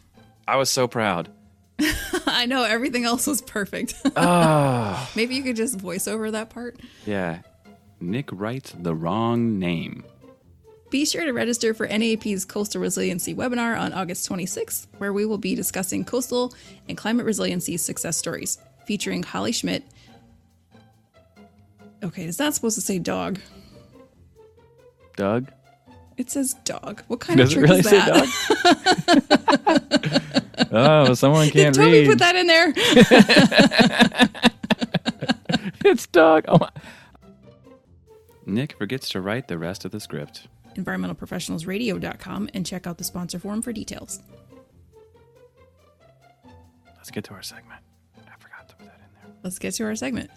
I 0.48 0.56
was 0.56 0.70
so 0.70 0.88
proud. 0.88 1.30
I 2.26 2.46
know 2.48 2.64
everything 2.64 3.04
else 3.04 3.28
was 3.28 3.42
perfect. 3.42 3.96
Oh. 4.16 5.10
Maybe 5.16 5.36
you 5.36 5.44
could 5.44 5.56
just 5.58 5.80
voice 5.80 6.08
over 6.08 6.32
that 6.32 6.50
part. 6.50 6.80
yeah. 7.06 7.40
Nick 8.00 8.30
writes 8.32 8.74
the 8.78 8.96
wrong 8.96 9.58
name. 9.60 10.04
Be 10.90 11.06
sure 11.06 11.26
to 11.26 11.34
register 11.34 11.74
for 11.74 11.86
NAEP's 11.88 12.46
Coastal 12.46 12.80
Resiliency 12.82 13.36
webinar 13.36 13.78
on 13.78 13.92
August 13.92 14.30
26th, 14.30 14.88
where 15.00 15.12
we 15.12 15.26
will 15.26 15.38
be 15.38 15.54
discussing 15.54 16.06
coastal 16.06 16.54
and 16.88 16.98
climate 16.98 17.26
resiliency 17.26 17.76
success 17.76 18.16
stories, 18.16 18.58
featuring 18.86 19.22
Holly 19.24 19.52
Schmidt. 19.52 19.84
Okay, 22.04 22.24
is 22.26 22.38
that 22.38 22.54
supposed 22.54 22.76
to 22.76 22.82
say 22.82 23.00
dog. 23.00 23.38
Doug? 25.18 25.52
It 26.16 26.32
says 26.32 26.54
dog. 26.64 27.04
What 27.08 27.20
kind 27.20 27.38
Does 27.38 27.52
of 27.52 27.58
it 27.64 27.68
trick 27.68 27.70
really 27.70 27.80
is 27.82 27.90
say 27.90 27.98
that? 27.98 29.40
Doug? 30.62 30.68
oh, 31.10 31.14
someone 31.16 31.50
can't 31.50 31.76
Tell 31.76 31.92
read. 31.92 32.04
me 32.04 32.08
put 32.08 32.20
that 32.20 32.36
in 32.36 32.48
there. 32.48 32.72
it's 35.86 36.08
Doug. 36.08 36.46
Oh 36.48 36.60
my. 36.60 36.70
Nick 38.46 38.78
forgets 38.78 39.10
to 39.10 39.20
write 39.20 39.50
the 39.50 39.58
rest 39.58 39.84
of 39.84 39.92
the 39.92 40.00
script. 40.00 40.48
environmentalprofessionalsradio.com 40.78 42.50
and 42.54 42.66
check 42.66 42.88
out 42.88 42.98
the 42.98 43.04
sponsor 43.04 43.40
form 43.40 43.62
for 43.62 43.74
details. 43.74 44.22
Let's 46.96 47.12
get 47.12 47.24
to 47.26 47.34
our 47.34 47.42
segment. 47.42 47.82
I 48.18 48.32
forgot 48.40 48.68
to 48.70 48.76
put 48.76 48.86
that 48.86 48.96
in 49.00 49.30
there. 49.30 49.36
Let's 49.44 49.60
get 49.60 49.74
to 49.76 49.84
our 49.86 49.96
segment. 49.96 50.30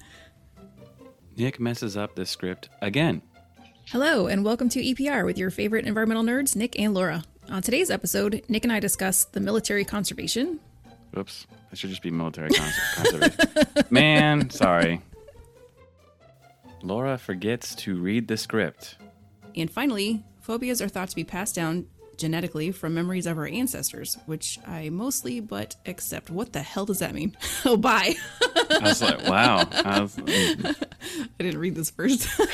Nick 1.37 1.59
messes 1.61 1.97
up 1.97 2.14
the 2.14 2.26
script 2.26 2.68
again. 2.82 3.23
Hello, 3.87 4.26
and 4.26 4.44
welcome 4.44 4.68
to 4.68 4.80
EPR 4.80 5.25
with 5.25 5.37
your 5.38 5.50
favorite 5.50 5.85
environmental 5.87 6.23
nerds, 6.23 6.54
Nick 6.54 6.78
and 6.78 6.94
Laura. 6.94 7.25
On 7.49 7.61
today's 7.62 7.90
episode, 7.90 8.42
Nick 8.49 8.64
and 8.64 8.73
I 8.73 8.78
discuss 8.78 9.25
the 9.25 9.40
military 9.40 9.85
conservation, 9.85 10.61
Oops. 11.18 11.47
It 11.73 11.78
should 11.78 11.90
just 11.90 12.02
be 12.02 12.11
military 12.12 12.50
cons- 12.50 12.78
conservation. 12.94 13.38
Man, 13.90 14.49
sorry. 14.50 15.00
Laura 16.82 17.18
forgets 17.18 17.75
to 17.76 17.99
read 18.00 18.28
the 18.28 18.37
script. 18.37 18.97
and 19.56 19.68
finally, 19.68 20.23
phobias 20.40 20.82
are 20.82 20.88
thought 20.88 21.09
to 21.09 21.16
be 21.16 21.25
passed 21.25 21.54
down 21.54 21.87
genetically 22.20 22.70
from 22.70 22.94
memories 22.94 23.26
of 23.26 23.38
our 23.38 23.47
ancestors, 23.47 24.16
which 24.26 24.59
I 24.66 24.90
mostly 24.90 25.40
but 25.40 25.75
accept. 25.87 26.30
What 26.30 26.52
the 26.52 26.61
hell 26.61 26.85
does 26.85 27.00
that 27.00 27.14
mean? 27.14 27.37
oh, 27.64 27.76
bye. 27.76 28.14
I 28.70 28.78
was 28.82 29.02
like, 29.02 29.26
wow. 29.26 29.66
I, 29.73 30.00
was, 30.00 30.14
mm. 30.16 30.85
I 31.16 31.42
didn't 31.42 31.59
read 31.59 31.75
this 31.75 31.90
first. 31.90 32.28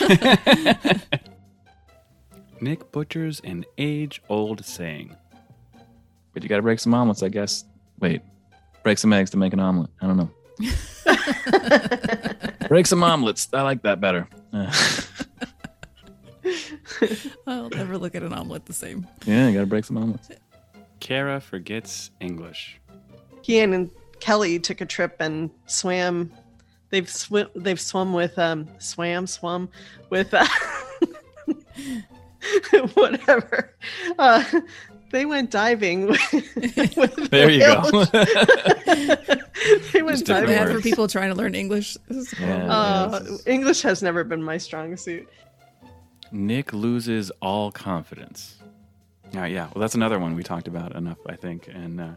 Nick 2.61 2.90
butchers 2.93 3.40
an 3.40 3.64
age 3.76 4.23
old 4.28 4.64
saying. 4.64 5.14
But 6.33 6.43
you 6.43 6.49
gotta 6.49 6.62
break 6.62 6.78
some 6.78 6.95
omelets, 6.95 7.23
I 7.23 7.28
guess. 7.28 7.64
Wait, 7.99 8.23
break 8.83 8.99
some 8.99 9.12
eggs 9.12 9.31
to 9.31 9.37
make 9.37 9.52
an 9.52 9.61
omelet. 9.61 9.90
I 10.00 10.07
don't 10.07 10.16
know. 10.16 10.31
break 12.69 12.87
some 12.87 13.02
omelets. 13.02 13.49
I 13.52 13.62
like 13.62 13.83
that 13.83 14.00
better. 14.00 14.28
I'll 17.47 17.69
never 17.71 17.99
look 17.99 18.15
at 18.15 18.23
an 18.23 18.33
omelet 18.33 18.67
the 18.67 18.73
same. 18.73 19.07
yeah, 19.26 19.49
you 19.49 19.55
gotta 19.55 19.67
break 19.67 19.85
some 19.85 19.97
omelets. 19.97 20.29
Kara 21.00 21.41
forgets 21.41 22.11
English. 22.21 22.79
Ian 23.49 23.73
and 23.73 23.91
Kelly 24.21 24.59
took 24.59 24.81
a 24.81 24.87
trip 24.87 25.17
and 25.21 25.50
swam. 25.67 26.33
They've 26.91 27.09
sw- 27.09 27.50
they've 27.55 27.81
swum 27.81 28.12
with 28.12 28.38
um 28.38 28.69
swam 28.79 29.26
swum 29.26 29.69
with 30.11 30.33
uh, 30.35 30.47
whatever. 32.95 33.75
Uh, 34.19 34.43
they 35.12 35.25
went 35.26 35.50
diving. 35.50 36.07
With, 36.57 36.97
with 36.97 37.31
There 37.31 37.49
you 37.50 37.61
go. 37.61 37.81
whales. 37.93 38.11
they 38.11 40.03
went 40.03 40.19
Just 40.19 40.25
different 40.26 40.26
diving. 40.26 40.47
Bad 40.49 40.73
for 40.73 40.81
people 40.81 41.07
trying 41.09 41.31
to 41.31 41.37
learn 41.37 41.55
English. 41.55 41.97
Yeah. 42.41 42.67
Uh, 42.67 43.25
English 43.47 43.83
has 43.83 44.03
never 44.03 44.25
been 44.25 44.43
my 44.43 44.59
strong 44.59 44.97
suit. 44.97 45.29
Nick 46.33 46.73
loses 46.73 47.30
all 47.40 47.71
confidence. 47.71 48.59
Yeah, 49.33 49.47
yeah. 49.47 49.68
Well, 49.75 49.80
that's 49.80 49.95
another 49.95 50.18
one 50.18 50.35
we 50.35 50.42
talked 50.42 50.68
about 50.68 50.95
enough, 50.95 51.18
I 51.28 51.37
think. 51.37 51.68
And 51.68 52.00
uh, 52.00 52.11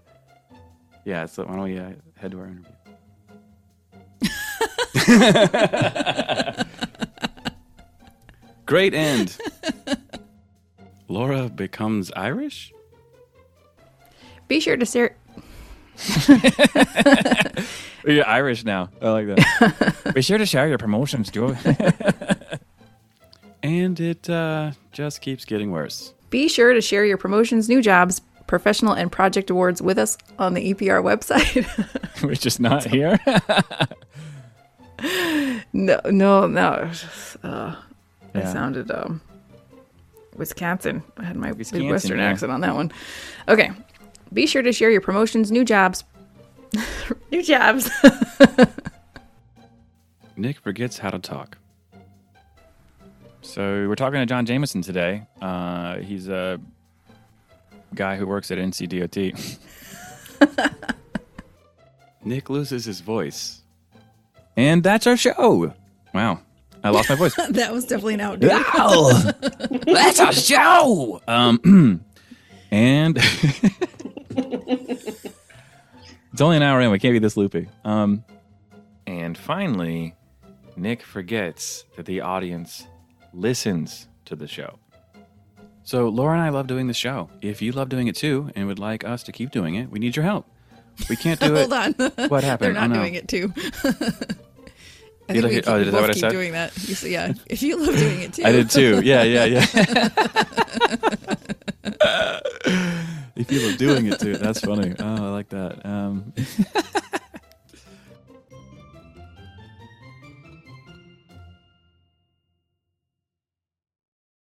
yeah, 1.06 1.25
so 1.25 1.44
why 1.46 1.56
don't 1.56 1.63
we 1.63 1.78
uh, 1.78 1.92
head 2.18 2.32
to 2.32 2.39
our 2.39 2.48
interview? 2.48 2.72
Great 8.66 8.94
end. 8.94 9.38
Laura 11.08 11.50
becomes 11.50 12.12
Irish? 12.16 12.72
Be 14.48 14.60
sure 14.60 14.78
to 14.78 14.86
share. 14.86 15.16
You're 18.06 18.28
Irish 18.28 18.63
now. 18.63 18.89
I 19.01 19.10
like 19.10 19.28
that. 19.28 20.12
Be 20.13 20.22
sure 20.22 20.38
to 20.38 20.46
share 20.46 20.68
your 20.68 20.78
promotions, 20.78 21.32
Joe. 21.32 21.56
And 23.63 24.00
it 24.00 24.30
uh, 24.30 24.72
just 24.92 25.22
keeps 25.22 25.46
getting 25.46 25.72
worse. 25.72 26.13
Be 26.30 26.48
sure 26.48 26.74
to 26.74 26.82
share 26.82 27.06
your 27.06 27.18
promotions, 27.18 27.70
new 27.70 27.82
jobs, 27.82 28.22
professional 28.50 28.94
and 28.94 29.12
project 29.12 29.50
awards 29.50 29.82
with 29.82 29.98
us 29.98 30.18
on 30.39 30.56
the 30.56 30.74
EPR 30.74 31.01
website. 31.04 31.66
We're 32.24 32.36
just 32.36 32.60
not 32.60 32.84
here. 32.84 33.20
no, 35.74 36.01
no, 36.06 36.48
no. 36.48 36.74
it 36.74 36.88
was 36.88 37.01
just, 37.01 37.38
Uh, 37.44 37.75
I 38.34 38.44
sounded 38.44 38.92
um, 38.92 39.22
Wisconsin. 40.36 41.04
I 41.18 41.25
had 41.25 41.36
my 41.36 41.51
Wisconsin, 41.51 41.86
Midwestern 41.86 42.20
yeah. 42.20 42.25
accent 42.25 42.51
on 42.51 42.62
that 42.62 42.75
one. 42.75 42.92
Okay. 43.48 43.72
Be 44.34 44.48
sure 44.48 44.62
to 44.62 44.74
share 44.74 44.92
your 44.92 45.01
promotions, 45.01 45.51
new 45.51 45.66
jobs, 45.66 46.04
new 47.32 47.44
jobs. 47.44 47.89
Nick 50.36 50.58
forgets 50.58 51.00
how 51.00 51.10
to 51.10 51.20
talk. 51.20 51.58
So 53.50 53.88
we're 53.88 53.96
talking 53.96 54.20
to 54.20 54.27
John 54.27 54.46
Jameson 54.46 54.84
today. 54.84 55.25
Uh, 55.41 55.98
he's 55.98 56.29
a 56.29 56.62
guy 57.96 58.15
who 58.15 58.27
works 58.27 58.51
at 58.51 58.60
NCDOT. 58.60 59.58
Nick 62.24 62.51
loses 62.51 62.86
his 62.86 63.01
voice. 63.01 63.63
And 64.56 64.84
that's 64.84 65.08
our 65.08 65.18
show. 65.18 65.74
Wow. 66.13 66.41
I 66.84 66.91
lost 66.91 67.10
my 67.10 67.15
voice. 67.15 67.34
that 67.50 67.74
was 67.74 67.86
definitely 67.86 68.13
an 68.13 68.22
outdo. 68.22 68.50
Wow. 68.50 69.13
that's 69.82 70.20
our 70.20 70.32
show. 70.32 71.20
Um, 71.27 72.06
and 72.70 73.18
it's 74.29 75.25
only 76.39 76.58
an 76.58 76.62
hour 76.62 76.82
in. 76.82 76.91
We 76.91 77.00
can't 77.00 77.13
be 77.13 77.20
this 77.20 77.36
loopy. 77.36 77.68
Um, 77.84 78.24
and 79.08 79.36
finally, 79.36 80.13
Nick 80.77 81.01
forgets 81.01 81.86
that 81.96 82.06
the 82.06 82.22
audience 82.22 82.86
listens 83.34 84.08
to 84.26 84.36
the 84.36 84.48
show. 84.48 84.80
So 85.84 86.08
Laura 86.10 86.34
and 86.34 86.42
I 86.42 86.50
love 86.50 86.68
doing 86.68 86.88
the 86.88 86.94
show. 86.94 87.30
If 87.42 87.62
you 87.62 87.72
love 87.72 87.90
doing 87.90 88.08
it 88.08 88.16
too 88.16 88.52
and 88.56 88.68
would 88.68 88.80
like 88.80 89.04
us 89.04 89.24
to 89.24 89.32
keep 89.32 89.52
doing 89.52 89.76
it, 89.76 89.90
we 89.90 89.98
need 90.00 90.16
your 90.16 90.24
help. 90.26 90.46
We 91.10 91.16
can't 91.16 91.40
do 91.40 91.56
it. 91.56 91.72
Hold 91.72 91.74
on. 91.74 91.94
What 92.30 92.44
happened? 92.44 92.76
They're 92.76 92.88
not 92.88 92.92
Oh, 92.92 92.94
no. 92.94 93.00
doing 93.02 93.16
it 93.16 93.28
too. 93.28 93.54
I 95.30 95.34
You 95.34 95.42
think 95.42 95.44
look 95.44 95.52
we 95.52 95.58
at- 95.58 95.68
oh, 95.68 95.78
keep- 95.78 95.86
is 95.88 95.92
that 95.92 95.92
both 95.92 96.02
what 96.02 96.10
I 96.10 96.14
keep 96.14 96.20
said? 96.22 96.32
doing 96.32 96.52
that. 96.54 96.76
You 96.88 96.96
say, 96.96 97.12
yeah, 97.12 97.34
if 97.48 97.62
you 97.64 97.78
love 97.78 97.96
doing 97.98 98.22
it 98.22 98.34
too. 98.36 98.44
I 98.46 98.52
did 98.52 98.70
too. 98.70 99.02
Yeah, 99.04 99.24
yeah, 99.24 99.46
yeah. 99.46 99.66
if 103.36 103.52
you 103.52 103.68
love 103.68 103.78
doing 103.78 104.08
it 104.08 104.20
too, 104.20 104.36
that's 104.38 104.60
funny. 104.62 104.94
Oh, 105.00 105.06
I 105.28 105.30
like 105.30 105.50
that. 105.50 105.86
Um, 105.86 106.34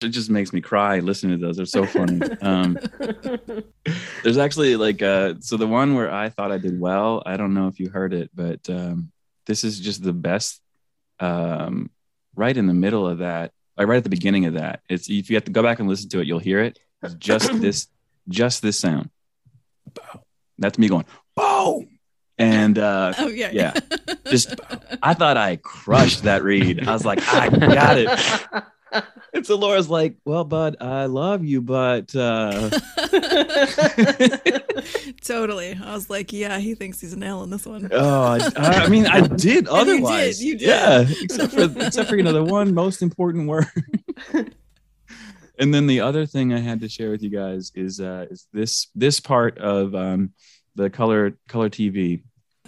it 0.02 0.08
just 0.08 0.30
makes 0.30 0.52
me 0.52 0.60
cry 0.60 1.00
listening 1.00 1.38
to 1.38 1.46
those. 1.46 1.56
They're 1.56 1.66
so 1.66 1.86
funny. 1.86 2.20
Um, 2.40 2.78
there's 4.22 4.38
actually 4.38 4.76
like 4.76 5.02
uh, 5.02 5.34
so 5.40 5.56
the 5.56 5.66
one 5.66 5.94
where 5.94 6.10
I 6.10 6.28
thought 6.30 6.52
I 6.52 6.58
did 6.58 6.80
well. 6.80 7.22
I 7.26 7.36
don't 7.36 7.54
know 7.54 7.68
if 7.68 7.78
you 7.78 7.90
heard 7.90 8.14
it, 8.14 8.30
but 8.34 8.68
um, 8.70 9.12
this 9.46 9.64
is 9.64 9.78
just 9.80 10.02
the 10.02 10.12
best. 10.12 10.60
Um, 11.18 11.90
right 12.34 12.56
in 12.56 12.66
the 12.66 12.74
middle 12.74 13.06
of 13.06 13.18
that, 13.18 13.52
like 13.76 13.88
right 13.88 13.98
at 13.98 14.04
the 14.04 14.10
beginning 14.10 14.46
of 14.46 14.54
that. 14.54 14.80
It's 14.88 15.10
if 15.10 15.28
you 15.28 15.36
have 15.36 15.44
to 15.44 15.52
go 15.52 15.62
back 15.62 15.80
and 15.80 15.88
listen 15.88 16.08
to 16.10 16.20
it, 16.20 16.26
you'll 16.26 16.38
hear 16.38 16.60
it. 16.60 16.78
It's 17.02 17.14
just 17.14 17.52
this, 17.60 17.88
just 18.28 18.62
this 18.62 18.78
sound. 18.78 19.10
That's 20.58 20.78
me 20.78 20.88
going 20.88 21.06
boom, 21.36 21.98
and 22.38 22.78
uh, 22.78 23.14
Oh 23.18 23.28
yeah, 23.28 23.50
yeah, 23.52 23.74
just 24.26 24.54
I 25.02 25.14
thought 25.14 25.36
I 25.36 25.56
crushed 25.56 26.24
that 26.24 26.42
read. 26.42 26.86
I 26.86 26.92
was 26.92 27.04
like, 27.04 27.20
I 27.26 27.48
got 27.48 27.98
it. 27.98 28.64
And 29.32 29.46
so 29.46 29.56
Laura's 29.56 29.88
like, 29.88 30.16
"Well, 30.24 30.42
bud, 30.44 30.76
I 30.80 31.06
love 31.06 31.44
you, 31.44 31.62
but 31.62 32.12
uh, 32.16 32.70
totally. 35.22 35.78
I 35.82 35.94
was 35.94 36.10
like, 36.10 36.32
yeah, 36.32 36.58
he 36.58 36.74
thinks 36.74 37.00
he's 37.00 37.12
an 37.12 37.22
L 37.22 37.42
in 37.44 37.50
this 37.50 37.66
one. 37.66 37.88
oh, 37.92 38.22
I, 38.22 38.40
I 38.56 38.88
mean, 38.88 39.06
I 39.06 39.20
did 39.20 39.30
And 39.30 39.42
you 39.42 39.54
did, 39.62 39.68
otherwise. 39.68 40.42
you 40.42 40.58
did. 40.58 40.68
Yeah, 40.68 41.04
except 41.22 41.52
for 41.52 41.62
except 41.86 42.08
for 42.08 42.16
you 42.16 42.22
know 42.22 42.32
the 42.32 42.44
one 42.44 42.74
most 42.74 43.02
important 43.02 43.48
word. 43.48 43.66
and 45.58 45.72
then 45.72 45.86
the 45.86 46.00
other 46.00 46.26
thing 46.26 46.52
I 46.52 46.58
had 46.58 46.80
to 46.80 46.88
share 46.88 47.10
with 47.10 47.22
you 47.22 47.30
guys 47.30 47.70
is 47.74 48.00
uh, 48.00 48.26
is 48.30 48.46
this 48.52 48.88
this 48.94 49.20
part 49.20 49.58
of 49.58 49.94
um, 49.94 50.32
the 50.74 50.90
color 50.90 51.36
color 51.48 51.70
TV. 51.70 52.22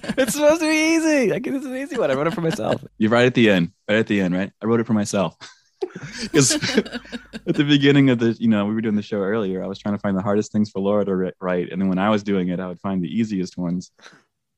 It's 0.05 0.35
supposed 0.35 0.61
to 0.61 0.69
be 0.69 0.95
easy. 0.97 1.33
I 1.33 1.39
get 1.39 1.55
it's 1.55 1.65
an 1.67 1.77
easy 1.77 1.97
one. 1.97 2.11
I 2.11 2.15
wrote 2.15 2.27
it 2.27 2.35
for 2.35 2.41
myself. 2.41 2.85
You're 2.99 3.11
right 3.11 3.27
at 3.27 3.35
the 3.35 3.51
end. 3.51 3.73
Right 3.89 3.99
at 3.99 4.07
the 4.09 4.21
end, 4.21 4.35
right? 4.35 4.51
I 4.63 4.67
wrote 4.67 4.81
it 4.81 4.87
for 4.87 4.95
myself. 4.95 5.37
Because 6.23 6.53
at 6.53 7.55
the 7.57 7.65
beginning 7.65 8.11
of 8.11 8.19
the, 8.19 8.37
you 8.39 8.49
know, 8.49 8.65
we 8.67 8.75
were 8.75 8.81
doing 8.81 8.95
the 8.95 9.03
show 9.03 9.19
earlier. 9.19 9.63
I 9.63 9.67
was 9.67 9.79
trying 9.79 9.95
to 9.95 9.99
find 9.99 10.17
the 10.17 10.23
hardest 10.23 10.53
things 10.53 10.71
for 10.71 10.81
Laura 10.81 11.05
to 11.05 11.33
write, 11.41 11.71
and 11.73 11.81
then 11.81 11.89
when 11.89 11.99
I 11.99 12.11
was 12.11 12.23
doing 12.23 12.49
it, 12.49 12.61
I 12.61 12.69
would 12.69 12.81
find 12.81 13.03
the 13.03 13.09
easiest 13.09 13.57
ones. 13.59 13.91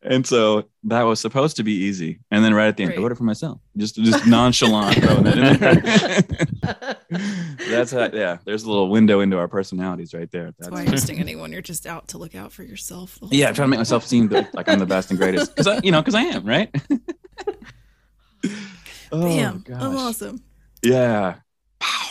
And 0.03 0.27
so 0.27 0.69
that 0.83 1.03
was 1.03 1.19
supposed 1.19 1.57
to 1.57 1.63
be 1.63 1.73
easy. 1.73 2.21
And 2.31 2.45
then 2.45 2.53
right 2.53 2.69
at 2.69 2.77
the 2.77 2.83
end, 2.85 2.93
I 2.93 2.97
wrote 2.99 3.13
it 3.13 3.15
for 3.15 3.25
myself. 3.25 3.59
Just 3.75 3.95
just 3.97 4.27
nonchalant 4.27 4.99
throwing 5.03 5.25
that 5.25 5.39
in 5.39 5.59
there. 6.61 6.97
That's 7.71 7.91
how, 7.91 8.11
yeah. 8.13 8.37
There's 8.45 8.65
a 8.65 8.69
little 8.69 8.91
window 8.91 9.21
into 9.21 9.39
our 9.39 9.49
personalities 9.49 10.13
right 10.13 10.31
there. 10.31 10.53
That's 10.59 10.71
why 10.71 10.83
you're 10.83 10.99
sting 10.99 11.21
anyone. 11.21 11.53
You're 11.53 11.63
just 11.63 11.87
out 11.87 12.09
to 12.09 12.19
look 12.19 12.35
out 12.35 12.53
for 12.53 12.65
yourself. 12.65 13.19
yeah, 13.31 13.49
I'm 13.49 13.55
trying 13.55 13.69
to 13.69 13.71
make 13.71 13.81
myself 13.81 14.05
seem 14.07 14.29
the- 14.29 14.47
like 14.53 14.69
I'm 14.69 14.79
the 14.79 14.85
best 14.85 15.09
and 15.11 15.19
greatest 15.19 15.57
because 15.57 15.83
you 15.83 15.91
know 15.91 16.03
because 16.03 16.15
I 16.15 16.23
am 16.25 16.45
right. 16.45 16.69
oh, 19.11 19.23
Bam! 19.23 19.65
gosh. 19.67 19.83
I'm 19.83 19.97
awesome. 19.97 20.43
Yeah, 20.85 21.37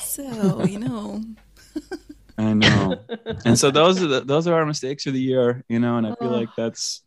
So 0.03 0.63
you 0.65 0.79
know, 0.79 1.21
I 2.38 2.53
know. 2.53 2.97
and 3.45 3.57
so 3.57 3.71
those 3.71 4.01
are 4.01 4.07
the 4.07 4.21
those 4.21 4.47
are 4.47 4.53
our 4.55 4.65
mistakes 4.65 5.05
of 5.05 5.13
the 5.13 5.21
year, 5.21 5.63
you 5.69 5.79
know. 5.79 5.97
And 5.97 6.07
I 6.07 6.15
feel 6.15 6.29
Oh. 6.29 6.38
like 6.39 6.49
that's 6.57 7.01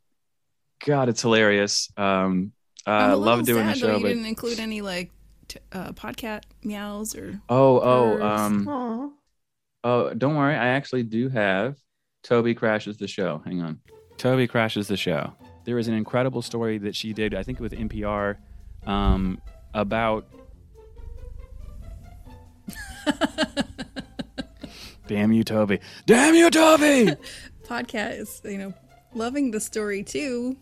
God, 0.84 1.08
it's 1.08 1.22
hilarious. 1.22 1.90
Um, 1.96 2.52
I'm 2.86 3.18
love 3.20 3.44
doing 3.44 3.66
the 3.66 3.74
sad, 3.74 3.82
though 3.82 3.92
show, 3.92 3.96
You 3.96 4.02
but 4.02 4.08
didn't 4.08 4.26
include 4.26 4.60
any 4.60 4.80
like 4.82 5.10
t- 5.48 5.58
uh, 5.72 5.92
podcat 5.92 6.42
meows 6.62 7.16
or 7.16 7.40
oh 7.48 7.80
oh 7.80 8.22
um 8.22 8.68
Aw. 8.68 9.08
oh 9.84 10.14
don't 10.14 10.36
worry, 10.36 10.54
I 10.54 10.68
actually 10.68 11.02
do 11.02 11.28
have 11.28 11.76
Toby 12.22 12.54
crashes 12.54 12.96
the 12.96 13.08
show. 13.08 13.42
Hang 13.44 13.62
on, 13.62 13.80
Toby 14.18 14.46
crashes 14.46 14.86
the 14.88 14.96
show. 14.96 15.32
There 15.64 15.78
is 15.78 15.88
an 15.88 15.94
incredible 15.94 16.42
story 16.42 16.78
that 16.78 16.94
she 16.94 17.12
did, 17.12 17.34
I 17.34 17.42
think, 17.42 17.58
with 17.58 17.72
NPR, 17.72 18.36
um, 18.86 19.40
about. 19.74 20.26
Damn 25.06 25.32
you, 25.32 25.44
Toby! 25.44 25.80
Damn 26.06 26.34
you, 26.34 26.50
Toby! 26.50 27.14
Podcast 27.64 28.18
is 28.18 28.40
you 28.44 28.58
know 28.58 28.74
loving 29.14 29.52
the 29.52 29.60
story 29.60 30.02
too. 30.02 30.56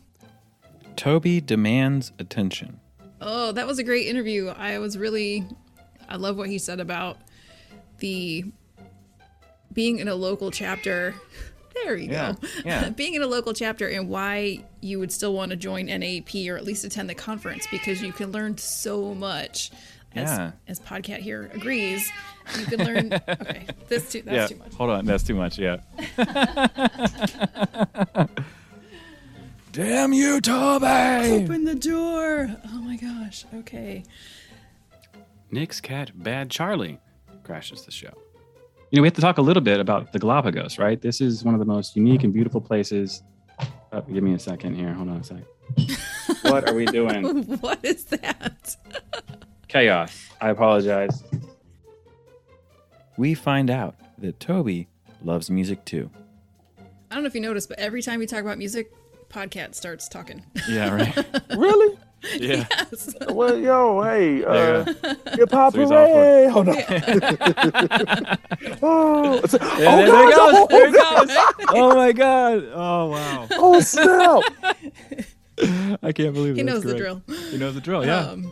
Toby 0.97 1.41
demands 1.41 2.13
attention. 2.19 2.81
Oh, 3.21 3.53
that 3.53 3.67
was 3.67 3.79
a 3.79 3.85
great 3.85 4.07
interview. 4.07 4.49
I 4.49 4.79
was 4.79 4.99
really, 4.99 5.45
I 6.09 6.17
love 6.17 6.37
what 6.37 6.49
he 6.49 6.59
said 6.59 6.79
about 6.79 7.17
the 7.99 8.45
being 9.73 9.99
in 9.99 10.09
a 10.09 10.15
local 10.15 10.51
chapter. 10.51 11.15
There 11.83 11.97
you 11.97 12.09
Yeah, 12.13 12.35
go. 12.41 12.49
yeah. 12.65 12.89
being 12.91 13.15
in 13.15 13.23
a 13.23 13.27
local 13.27 13.53
chapter 13.53 13.89
and 13.89 14.09
why 14.09 14.65
you 14.81 15.01
would 15.01 15.11
still 15.11 15.35
want 15.35 15.51
to 15.51 15.57
join 15.57 15.89
NAEP 15.89 16.49
or 16.49 16.57
at 16.57 16.63
least 16.65 16.85
attend 16.85 17.11
the 17.11 17.17
conference 17.17 17.67
because 17.69 18.01
you 18.01 18.13
can 18.13 18.31
learn 18.31 18.57
so 18.59 19.13
much. 19.13 19.73
As, 20.15 20.31
Yeah. 20.31 20.53
as 20.69 20.79
Podcat 20.79 21.19
here 21.19 21.51
agrees, 21.53 22.09
you 22.59 22.67
can 22.67 22.85
learn. 22.85 23.13
okay, 23.29 23.67
this 23.89 24.11
too. 24.11 24.23
That's 24.23 24.51
too 24.51 24.59
much. 24.59 24.73
Hold 24.75 24.91
on, 24.91 25.05
that's 25.05 25.23
too 25.23 25.35
much. 25.35 25.59
Yeah. 25.59 25.79
Damn 29.73 30.13
you, 30.13 30.41
Toby! 30.41 30.87
Open 30.87 31.65
the 31.65 31.75
door. 31.75 32.49
Oh 32.73 32.81
my 32.81 32.97
gosh. 32.97 33.45
Okay. 33.55 34.05
Nick's 35.51 35.81
cat, 35.81 36.13
Bad 36.15 36.51
Charlie, 36.51 37.01
crashes 37.43 37.83
the 37.83 37.91
show. 37.91 38.13
You 38.91 38.99
know, 38.99 39.03
we 39.03 39.09
have 39.09 39.15
to 39.15 39.21
talk 39.21 39.39
a 39.39 39.43
little 39.43 39.63
bit 39.63 39.81
about 39.81 40.13
the 40.13 40.19
Galapagos, 40.21 40.79
right? 40.79 41.01
This 41.01 41.21
is 41.21 41.45
one 41.45 41.55
of 41.55 41.61
the 41.61 41.67
most 41.67 41.97
unique 41.97 42.23
and 42.23 42.33
beautiful 42.33 42.61
places. 42.61 43.23
Oh, 43.93 44.01
give 44.03 44.23
me 44.23 44.35
a 44.35 44.39
second 44.39 44.77
here. 44.77 44.93
Hold 44.93 45.09
on 45.09 45.17
a 45.17 45.25
second. 45.25 45.47
what 46.43 46.69
are 46.69 46.75
we 46.75 46.85
doing? 46.87 47.43
what 47.61 47.85
is 47.85 48.05
that? 48.05 48.77
Chaos. 49.69 50.29
I 50.41 50.51
apologize. 50.51 51.25
We 53.16 53.35
find 53.35 53.70
out 53.70 53.94
that 54.18 54.40
Toby 54.40 54.88
loves 55.22 55.50
music 55.50 55.85
too. 55.85 56.11
I 57.11 57.14
don't 57.14 57.22
know 57.24 57.29
if 57.29 57.35
you 57.35 57.40
noticed, 57.40 57.68
but 57.68 57.79
every 57.79 58.03
time 58.03 58.18
we 58.18 58.27
talk 58.27 58.40
about 58.40 58.59
music, 58.59 58.90
Podcat 59.31 59.74
starts 59.74 60.09
talking. 60.09 60.44
Yeah, 60.68 60.94
right. 61.14 61.16
Really? 61.57 61.98
Yeah. 62.38 62.66
yes. 62.70 63.14
Well, 63.29 63.59
yo, 63.59 64.00
hey, 64.03 64.38
There 64.38 64.48
uh, 64.48 64.85
you 65.33 65.37
hip 65.40 65.50
hop 65.50 65.74
So 65.74 65.81
he's 65.81 65.90
all 65.90 66.07
for 66.07 66.14
hooray! 66.14 66.48
Hold 66.48 66.68
on. 66.70 66.77
oh, 68.81 69.35
it's- 69.44 69.53
Yeah, 69.79 69.90
oh, 69.92 69.96
there, 69.98 70.07
God, 70.09 70.24
it 70.24 70.35
goes. 70.35 70.55
oh, 70.57 70.66
There 70.70 70.90
goes. 70.90 71.31
Oh 71.68 71.94
my 71.94 72.12
god. 72.12 72.64
Oh 72.72 73.07
wow. 73.11 73.46
Oh, 73.53 73.79
snap. 73.81 74.42
I 76.03 76.12
can't 76.12 76.33
believe 76.33 76.57
He 76.57 76.62
that's 76.62 76.77
knows 76.77 76.83
the 76.83 76.94
drill. 76.96 77.22
He 77.50 77.59
knows 77.59 77.74
the 77.74 77.83
drill. 77.83 78.07
Yeah. 78.07 78.20
Um, 78.20 78.50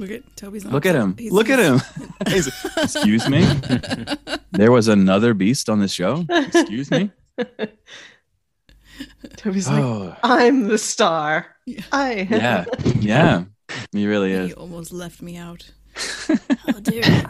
look 0.00 0.10
at 0.10 0.36
Toby's. 0.36 0.64
Look 0.64 0.86
at 0.86 0.94
him. 0.94 1.14
He's- 1.18 1.32
Look 1.32 1.50
at 1.50 1.58
him. 1.58 1.80
He's- 2.28 2.48
Excuse 2.76 3.28
me. 3.28 3.42
there 4.52 4.72
was 4.72 4.88
another 4.88 5.34
beast 5.34 5.68
on 5.68 5.80
the 5.80 5.88
show. 5.88 6.24
Excuse 6.28 6.90
me. 6.90 7.10
Toby's 9.36 9.68
like, 9.68 9.82
Oh, 9.82 10.16
I'm 10.22 10.68
the 10.68 10.78
star. 10.78 11.46
Yeah. 11.66 11.82
I 11.92 12.26
yeah, 12.30 12.64
yeah. 12.98 13.44
He 13.92 14.06
really 14.06 14.32
is. 14.32 14.48
He 14.48 14.54
almost 14.54 14.92
left 14.92 15.22
me 15.22 15.36
out. 15.36 15.70
How 16.66 16.80
dare 16.80 17.04
you? 17.10 17.22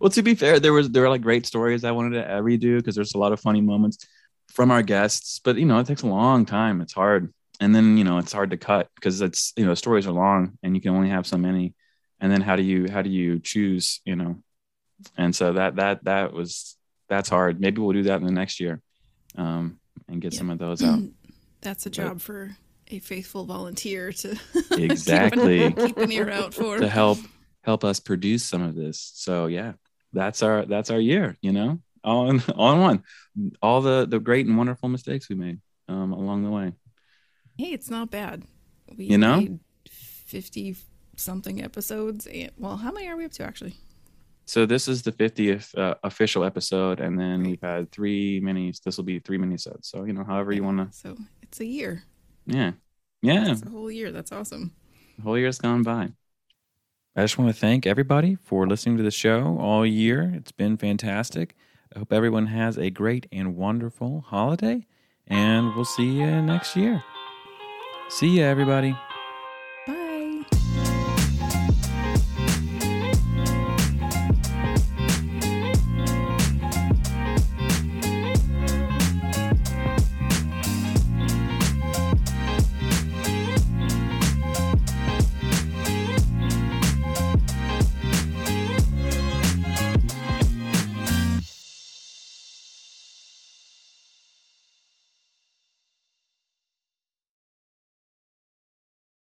Well, 0.00 0.10
to 0.10 0.22
be 0.22 0.34
fair, 0.34 0.58
there 0.60 0.72
was 0.72 0.90
there 0.90 1.02
were 1.02 1.08
like 1.08 1.22
great 1.22 1.46
stories 1.46 1.84
I 1.84 1.92
wanted 1.92 2.16
to 2.18 2.30
uh, 2.30 2.40
redo 2.40 2.78
because 2.78 2.94
there's 2.94 3.14
a 3.14 3.18
lot 3.18 3.32
of 3.32 3.40
funny 3.40 3.60
moments 3.60 4.06
from 4.48 4.70
our 4.70 4.82
guests. 4.82 5.38
But 5.42 5.56
you 5.56 5.66
know, 5.66 5.78
it 5.78 5.86
takes 5.86 6.02
a 6.02 6.06
long 6.06 6.44
time. 6.46 6.80
It's 6.80 6.92
hard, 6.92 7.32
and 7.60 7.74
then 7.74 7.96
you 7.96 8.04
know, 8.04 8.18
it's 8.18 8.32
hard 8.32 8.50
to 8.50 8.56
cut 8.56 8.88
because 8.96 9.20
it's 9.20 9.52
you 9.56 9.64
know, 9.66 9.74
stories 9.74 10.06
are 10.06 10.12
long 10.12 10.58
and 10.62 10.74
you 10.74 10.80
can 10.80 10.94
only 10.94 11.10
have 11.10 11.26
so 11.26 11.36
many. 11.36 11.74
And 12.20 12.30
then 12.32 12.40
how 12.42 12.56
do 12.56 12.62
you 12.62 12.90
how 12.90 13.02
do 13.02 13.10
you 13.10 13.38
choose? 13.38 14.00
You 14.04 14.16
know, 14.16 14.42
and 15.16 15.34
so 15.34 15.52
that 15.54 15.76
that 15.76 16.04
that 16.04 16.32
was 16.32 16.76
that's 17.08 17.28
hard. 17.28 17.60
Maybe 17.60 17.80
we'll 17.80 17.92
do 17.92 18.02
that 18.04 18.20
in 18.20 18.26
the 18.26 18.32
next 18.32 18.60
year, 18.60 18.80
um, 19.36 19.78
and 20.08 20.20
get 20.20 20.32
Yeah. 20.34 20.38
some 20.38 20.50
of 20.50 20.58
those 20.58 20.82
out. 20.82 21.00
That's 21.62 21.84
a 21.84 21.90
job 21.90 22.20
for 22.22 22.56
a 22.88 23.00
faithful 23.00 23.44
volunteer 23.44 24.12
to 24.12 24.34
Exactly. 24.78 25.58
keep, 25.68 25.76
an, 25.78 25.86
keep 25.88 25.96
an 25.98 26.12
ear 26.12 26.30
out 26.30 26.54
for. 26.54 26.78
to 26.78 26.88
help 26.88 27.18
help 27.62 27.84
us 27.84 28.00
produce 28.00 28.42
some 28.44 28.62
of 28.62 28.74
this. 28.74 29.12
So 29.14 29.46
yeah, 29.46 29.72
that's 30.12 30.42
our 30.42 30.64
that's 30.64 30.90
our 30.90 30.98
year. 31.00 31.36
You 31.42 31.52
know, 31.52 31.80
all 32.04 32.30
in 32.30 32.42
all 32.56 32.72
in 32.72 32.80
one, 32.80 33.02
all 33.62 33.80
the 33.82 34.06
the 34.06 34.18
great 34.20 34.46
and 34.46 34.56
wonderful 34.56 34.88
mistakes 34.88 35.28
we 35.28 35.36
made 35.36 35.60
um, 35.88 36.12
along 36.12 36.44
the 36.44 36.50
way. 36.50 36.72
Hey, 37.60 37.72
it's 37.74 37.90
not 37.90 38.10
bad. 38.10 38.44
We 38.96 39.04
You 39.04 39.18
know? 39.18 39.36
made 39.36 39.60
fifty 39.90 40.76
something 41.16 41.62
episodes. 41.62 42.26
And, 42.26 42.50
well, 42.56 42.78
how 42.78 42.90
many 42.90 43.06
are 43.06 43.16
we 43.18 43.26
up 43.26 43.32
to 43.32 43.42
actually? 43.44 43.74
So 44.46 44.64
this 44.64 44.88
is 44.88 45.02
the 45.02 45.12
50th 45.12 45.76
uh, 45.78 45.94
official 46.02 46.42
episode, 46.42 47.00
and 47.00 47.20
then 47.20 47.42
we've 47.42 47.60
had 47.60 47.92
three 47.92 48.40
minis. 48.40 48.80
This 48.82 48.96
will 48.96 49.04
be 49.04 49.18
three 49.18 49.36
minisodes. 49.36 49.84
So 49.84 50.04
you 50.04 50.14
know, 50.14 50.24
however 50.24 50.52
you 50.52 50.64
want 50.64 50.78
to. 50.90 50.98
So 50.98 51.18
it's 51.42 51.60
a 51.60 51.66
year. 51.66 52.02
Yeah, 52.46 52.72
yeah. 53.20 53.52
It's 53.52 53.62
a 53.62 53.68
whole 53.68 53.90
year. 53.90 54.10
That's 54.10 54.32
awesome. 54.32 54.72
The 55.18 55.22
whole 55.22 55.36
year's 55.36 55.58
gone 55.58 55.82
by. 55.82 56.12
I 57.14 57.20
just 57.24 57.36
want 57.36 57.54
to 57.54 57.60
thank 57.60 57.86
everybody 57.86 58.38
for 58.42 58.66
listening 58.66 58.96
to 58.96 59.02
the 59.02 59.10
show 59.10 59.58
all 59.60 59.84
year. 59.84 60.32
It's 60.34 60.52
been 60.52 60.78
fantastic. 60.78 61.54
I 61.94 61.98
hope 61.98 62.10
everyone 62.10 62.46
has 62.46 62.78
a 62.78 62.88
great 62.88 63.26
and 63.30 63.54
wonderful 63.54 64.22
holiday, 64.22 64.86
and 65.26 65.74
we'll 65.76 65.84
see 65.84 66.10
you 66.20 66.40
next 66.40 66.74
year. 66.74 67.04
See 68.10 68.40
ya, 68.40 68.46
everybody. 68.46 68.96